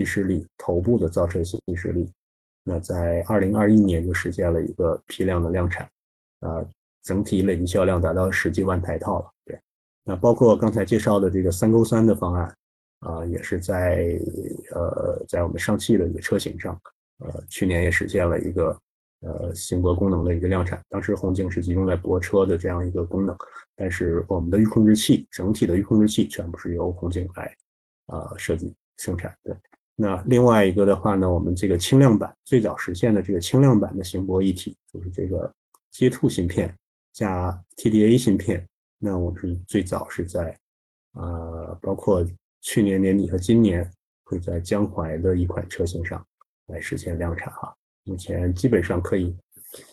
[0.06, 2.12] 势力，头部的造车新势力，
[2.64, 5.90] 那在二零二一年就实现了一个批量的量产，
[6.42, 6.66] 啊，
[7.04, 9.32] 整体累计销量达到十几万台套了。
[9.46, 9.58] 对，
[10.04, 12.56] 那包括刚才介绍的这个三勾三的方案，
[13.00, 14.20] 啊，也是在
[14.76, 16.78] 呃，在我们上汽的一个车型上，
[17.20, 18.78] 呃，去年也实现了一个。
[19.22, 23.36] 呃，行泊功能的一个量产，当时红景是集中在泊车的这样一个功能，
[23.76, 27.54] 但是我们的预控制器，整体的预控制器全部是由红景来
[28.06, 29.58] 啊设计生产的。
[29.96, 35.54] 那另外一个的话呢，我们这个轻量版最早实现的这个轻量版的行泊一体，就是这个
[35.94, 36.74] J2 芯片
[37.12, 38.66] 加 TDA 芯片。
[38.98, 40.58] 那我们最早是在
[41.14, 42.26] 呃，包括
[42.62, 43.90] 去年年底和今年
[44.24, 46.26] 会在江淮的一款车型上
[46.68, 47.76] 来实现量产哈。
[48.10, 49.38] 目前基本上可以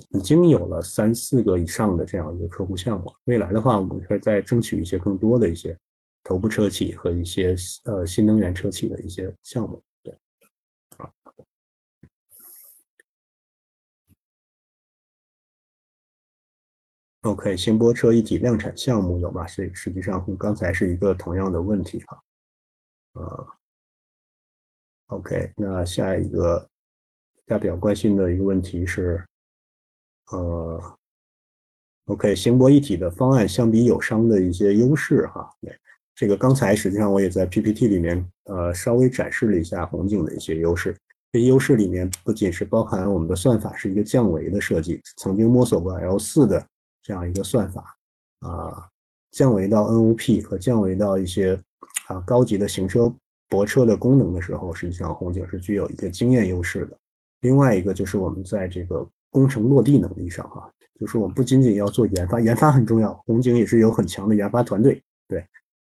[0.09, 3.15] 已经有了三四个以上的这样一个客户项目。
[3.25, 5.79] 未来的话，我们会再争取一些更多的一些
[6.25, 7.55] 头部车企和一些
[7.85, 9.83] 呃新能源车企的一些项目。
[10.03, 10.19] 对，
[10.97, 11.13] 啊。
[17.21, 19.47] OK，新波车一体量产项目有吗？
[19.47, 22.23] 实实际上跟刚才是一个同样的问题哈。
[23.13, 23.47] 呃
[25.09, 26.67] ，OK，那下一个
[27.47, 29.25] 大家比较关心的一个问题是，
[30.33, 30.83] 呃
[32.07, 35.49] ，OK，新波一体的方案相比友商的一些优势哈。
[36.15, 40.97] 这个刚才实际上我也在 PPT 里面呃稍微展示了一下红警的一些优势。
[41.33, 46.67] 这优势里面不仅是包含我们的算法是一个降维的设计，曾经摸索过 L 四的。
[47.03, 47.97] 这样一个算法
[48.41, 48.89] 啊，
[49.31, 51.57] 降维到 NOP 和降维到一些
[52.09, 53.15] 啊高级的行车
[53.49, 56.99] 泊车的功能的时候，实际上红警是具有一个经验优势的。
[57.41, 65.03] 另外一个就是我们在这个工程落地能力上哈，就是我们不仅仅要做研发，研发很重要，红警也是有很强的研发团队。
[65.29, 65.45] 对，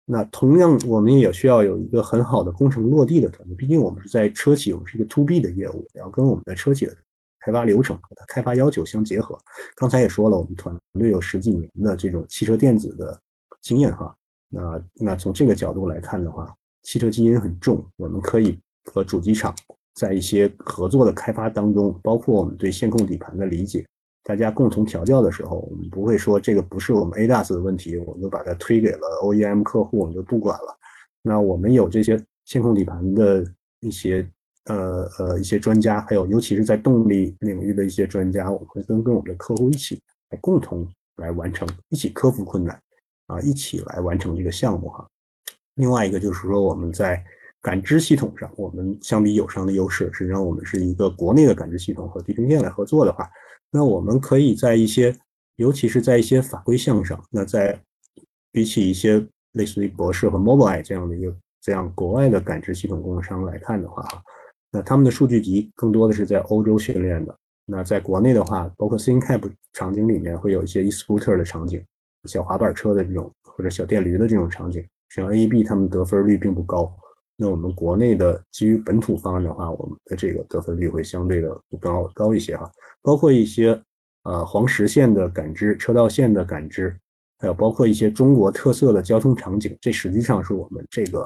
[0.05, 6.97] 那同样我们也需要有一个很好的工程落地的团队，毕竟我们是在车企，我们是一个 To B 的业务，要跟我们的车企的。
[7.41, 9.39] 开发流程和它开发要求相结合。
[9.75, 13.19] 刚才也说了，我们团队有十几年的这种汽车电子的
[13.63, 14.15] 经验哈。
[14.51, 18.59] 那那从这个角度来看的话，汽车基因很重，我们可以
[18.93, 19.55] 和主机厂
[19.99, 23.85] 在一些合作的开发当中，包括我们对线控底盘的理解，
[24.23, 30.79] 大家共同调教的时候，我们不会说这个不是我们 ADAS 的问题，我们就把它推给了 OEM 客户，我们就不管了。
[31.23, 33.45] 那我们有这些线控底盘的
[33.81, 34.25] 一些。
[34.65, 40.87] 呃呃，一些专家，还有尤其是在动力领域的一些专家，我们会跟跟我们的客户一起来共同
[41.17, 42.79] 来完成，一起克服困难，
[43.29, 45.09] 啊，一起来完成这个项目哈。
[45.77, 47.25] 另外一个就是说，我们在
[47.69, 53.29] 感知系统上，我们相比友商的优势，实际上我们是一个国内的感知系统和地平线来合作的话，
[53.71, 55.15] 那我们可以在一些，
[55.57, 57.79] 尤其是在一些法规项上，那在
[58.51, 64.03] 比起一些类似于博士和 Mobileye 这样的一个这样国外的感知系统供应商来看的话，
[64.73, 67.37] 那他们的数据集更多的是在欧洲训练的。
[67.67, 69.43] 那在国内的话，包括 CinCap
[69.75, 71.85] 场景里面会有一些 e-scooter 的场景，
[72.25, 76.91] 小滑板车的这种或者小电驴的这种场景，像 AEB 他们得分率并不高。
[77.41, 82.69] 那我们国内的基于本土方案的话，我们的这个得分率会相对的高高一些哈。
[83.01, 83.81] 包括一些
[84.25, 86.99] 呃黄实线的感知、车道线的感知，
[87.39, 91.21] 还有包括一些中国特色的交通场景，这实际上是我们这个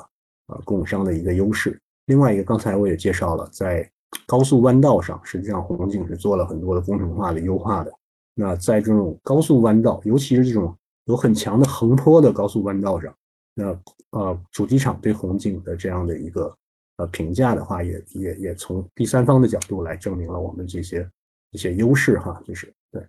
[0.48, 1.80] 呃供应商的一个优势。
[2.06, 3.90] 另外一个，刚才我也介绍了，在
[4.26, 7.90] 高速弯道上，实际上红景是做了很多的工程化的优化的。
[8.34, 13.14] 那在这种高速弯道，尤其是这种有很强的横坡的高速弯道上，
[13.54, 13.78] 那
[14.10, 16.56] 呃，主机厂对红景的这样的一个
[16.96, 21.08] 呃评价的话，也也也从第三方的角度来证明了我们这些
[21.50, 23.06] 一些优势哈，就是对，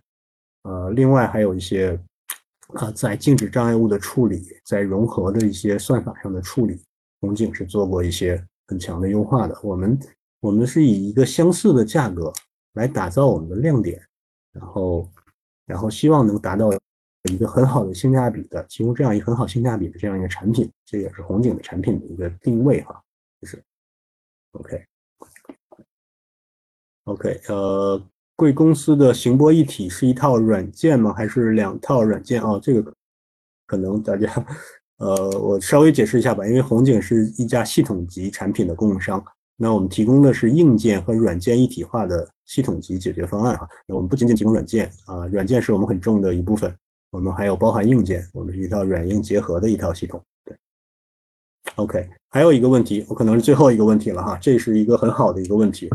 [0.62, 1.98] 呃，另外还有一些
[2.74, 6.82] 啊，在静止障碍物的处理，在融合的一些算法上的处理，
[7.20, 8.44] 红景是做过一些。
[8.66, 9.98] 很强的优化的，我们
[10.40, 12.32] 我们是以一个相似的价格
[12.72, 14.02] 来打造我们的亮点，
[14.52, 15.06] 然后
[15.66, 16.70] 然后希望能达到
[17.32, 23.00] 一个很好的性价比的，提供这样一个很好性价比的这样一个产品，这也是红景的产品的一个定位哈，
[23.40, 23.62] 就是
[24.52, 24.84] OK
[27.04, 28.02] OK 呃，
[28.36, 31.12] 贵公司的行波一体是一套软件吗？
[31.12, 32.60] 还是两套软件哦？
[32.62, 32.94] 这个
[33.66, 34.46] 可能大家。
[34.98, 39.22] 呃，我稍微解释一下吧，因为红景是一家系统级产品的供应商，
[39.56, 43.68] 那我们提供的是硬件和软件一体化的系统级解决方案哈。
[43.88, 46.72] 我们不仅仅提供软件啊，软件是我们很重的一部分，
[47.14, 50.20] 我们还有包含硬件，我们是一套软硬结合的一套系统。
[50.44, 50.56] 对
[51.76, 55.88] ，OK，还有一个问题，我可能是最后一个问题了哈，这是一个很好的一个问题，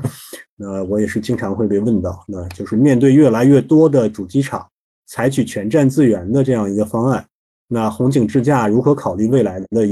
[0.55, 4.65] 那我也是经常会被问到，那就是面对越来越多的主机厂
[5.07, 7.25] 采取全站自研的这样一个方案。
[7.67, 9.85] 那红景智驾如何考虑未来的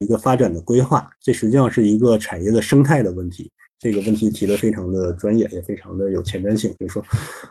[0.00, 1.10] 一个发展的规划？
[1.22, 3.50] 这实际上是一个产业的生态的问题。
[3.78, 6.74] 这个问题提的非常的专业，也非常的有前瞻性。
[6.78, 7.02] 就是说，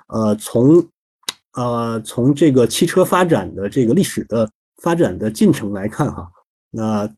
[0.09, 0.84] 呃，从
[1.56, 4.49] 呃从这个汽车发展的这个历史的
[4.82, 6.30] 发展的进程来看，哈，
[6.72, 7.10] 那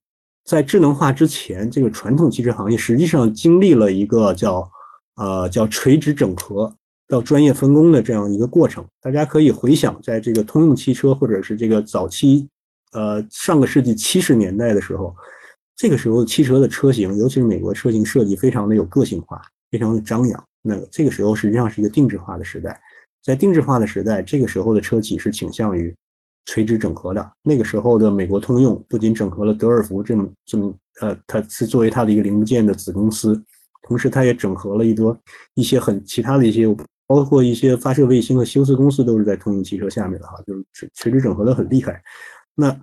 [0.46, 4.72] 在智能化之前，这个传统汽车行业实际上经历了一个叫
[5.16, 6.74] 呃叫垂直整合。
[7.10, 12.50] 到专业分工的这样一个过程，大家可以回想，在这个通用汽车或者是这个早期，
[12.92, 15.16] 呃，上个世纪七十年代的时候，
[15.78, 20.44] 这个时候汽车的车型，尤其是美国车型设计非常的有个性化，非常的张扬。
[20.62, 22.78] 那这个时候实际上是一个定制化的时代。
[23.28, 25.93] 在定制化的时代，这个时候的车企是倾向于
[26.45, 27.32] 垂直整合的。
[27.43, 33.43] 那个时候的美国通用不仅整合了德尔福这么这么呃，它是作为它的一个零部件的子公司，
[33.84, 35.19] 同时它也整合了一多
[35.55, 36.73] 一些很其他的一些，
[37.05, 42.01] 包括一些发射卫星和修斯公司都是在通用汽车下面的哈，就是垂直整合的很厉害。
[42.55, 42.80] 那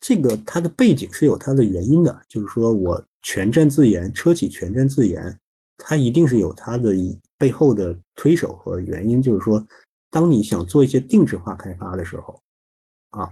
[0.00, 5.34] 这个它的背景是有它的原因的，就是说我全站自研，车企全站自研，
[5.78, 6.94] 它一定是有它的
[7.38, 9.64] 背后的推手和原因，就是说，
[10.10, 12.40] 当你想做一些定制化开发的时候，
[13.10, 13.30] 啊，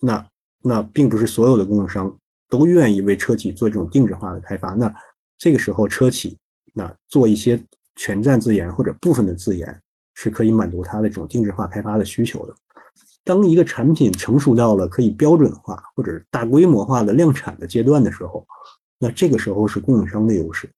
[0.00, 0.26] 那
[0.62, 2.14] 那并不是所有的供应商
[2.48, 4.94] 都愿意为车企做这种定制化的开发，那
[5.38, 6.38] 这个时候车企
[6.72, 7.62] 那做一些
[7.96, 9.82] 全站自研或者部分的自研，
[10.14, 12.54] 是可以满足它的这种定制化开发的需求的。
[13.24, 18.46] 当一个产品成熟到了可以标准化或者大规模化的量产的阶段的时候，
[18.98, 20.68] 那这个时候是供应商的优势，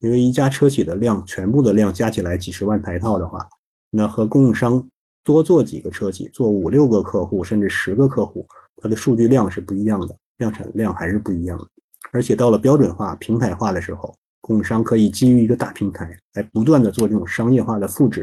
[0.00, 3.46] 因为一家车企的量全部的量加起来几十万台套的话，
[3.90, 4.86] 那和供应商
[5.22, 8.46] 多做几个车企，做五六个客户甚至十个客户，
[8.76, 11.66] 它的数据量是不一样的，量产量还是不一样的。
[12.12, 18.22] 而且到了标准化、平台化的时候，供应商可以基于一个大平台来不断的做这种商业化的复制。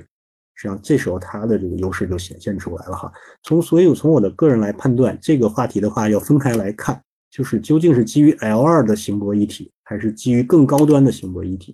[0.56, 3.12] 实际上，这时候它的这个优势就显现出来了哈。
[3.44, 7.00] 从所以从我的个人来判断这个话题的话，要分开来看，
[7.30, 11.74] 就是究竟是基于 L2 的行博一体，还是基于更高端的行博一体。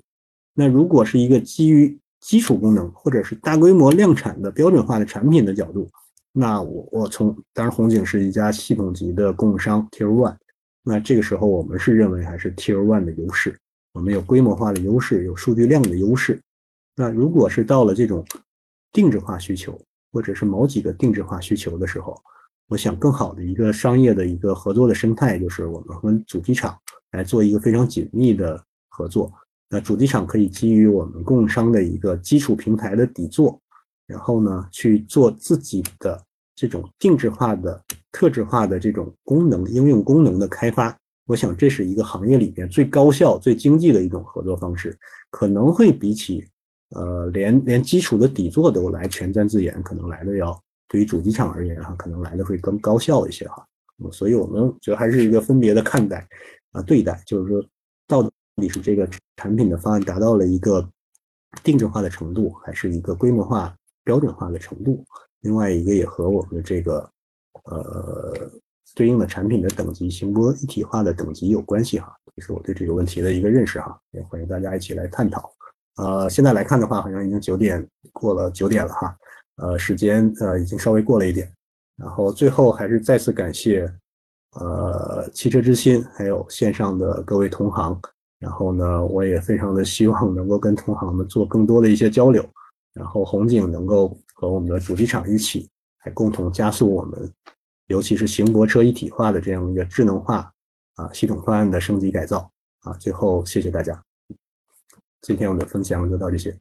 [0.53, 5.89] 那如果是一个基于基础功能或者是大规模量产的标准化的产品的角度，
[6.31, 10.35] 那我我从当然红景是一家系统级的供应商 Tier One，
[10.83, 13.57] 那这个时候我们是认为还是 Tier One 的优势，
[13.93, 16.39] 我们有规模化的优势，有数据量的优势。
[16.95, 18.23] 那如果是到了这种
[18.91, 22.15] 定制化需求，或者是某几个定制化需求的时候，
[22.67, 26.77] 我想更好的一个商业的一个合作的生态，就是我们和主机厂
[27.13, 29.31] 来做一个非常紧密的合作。
[29.69, 33.59] 那主机厂可以基于我们供应商的一个基础平台的底座，
[34.05, 36.21] 然后呢去做自己的
[36.53, 40.95] 这种定制化的、特质化的这种功能应用功能的开发。
[41.25, 44.97] 我想这是一个行业里边最高效、最经济的一种合作方式，
[45.31, 46.45] 可能会比起。
[46.95, 50.55] 呃，连连基础的底座都来全站自研，可能来的要
[50.87, 53.65] 对于主机厂而言哈，可能来的会更高效一些哈。
[54.11, 56.27] 所以我们觉得还是一个分别的看待
[56.73, 57.65] 啊对待，就是说
[58.07, 58.21] 到
[58.57, 60.87] 底是这个产品的方案达到了一个
[61.63, 65.05] 定制化的程度，还是一个规模化标准化的程度。
[65.41, 67.09] 另外一个也和我们这个
[67.65, 68.51] 呃
[68.95, 72.15] 对应的产品的等级行波一体化的等级有关系哈。
[72.35, 75.53] 这是我对这个问题的一个认识哈，也欢迎大家一起来探讨。
[75.97, 79.15] 呃，现在来看的话，好像已经九点过了九点了哈，
[79.57, 81.47] 呃，时间呃已经稍微过了一点，
[81.97, 83.87] 然后最后还是再次感谢
[84.55, 87.99] 呃汽车之心还有线上的各位同行，
[88.39, 92.43] 然后呢，我也非常的希望能够跟同行们做更多的一些交流，
[92.93, 95.69] 然后红景能够和我们的主机厂一起，
[96.05, 97.31] 来共同加速我们，
[97.87, 100.51] 尤其是行泊车一体化的这样一个智能化
[100.95, 102.51] 啊系统方案的升级改造
[102.81, 104.01] 啊，最后谢谢大家。
[105.21, 106.55] 今天我的分享就到这些。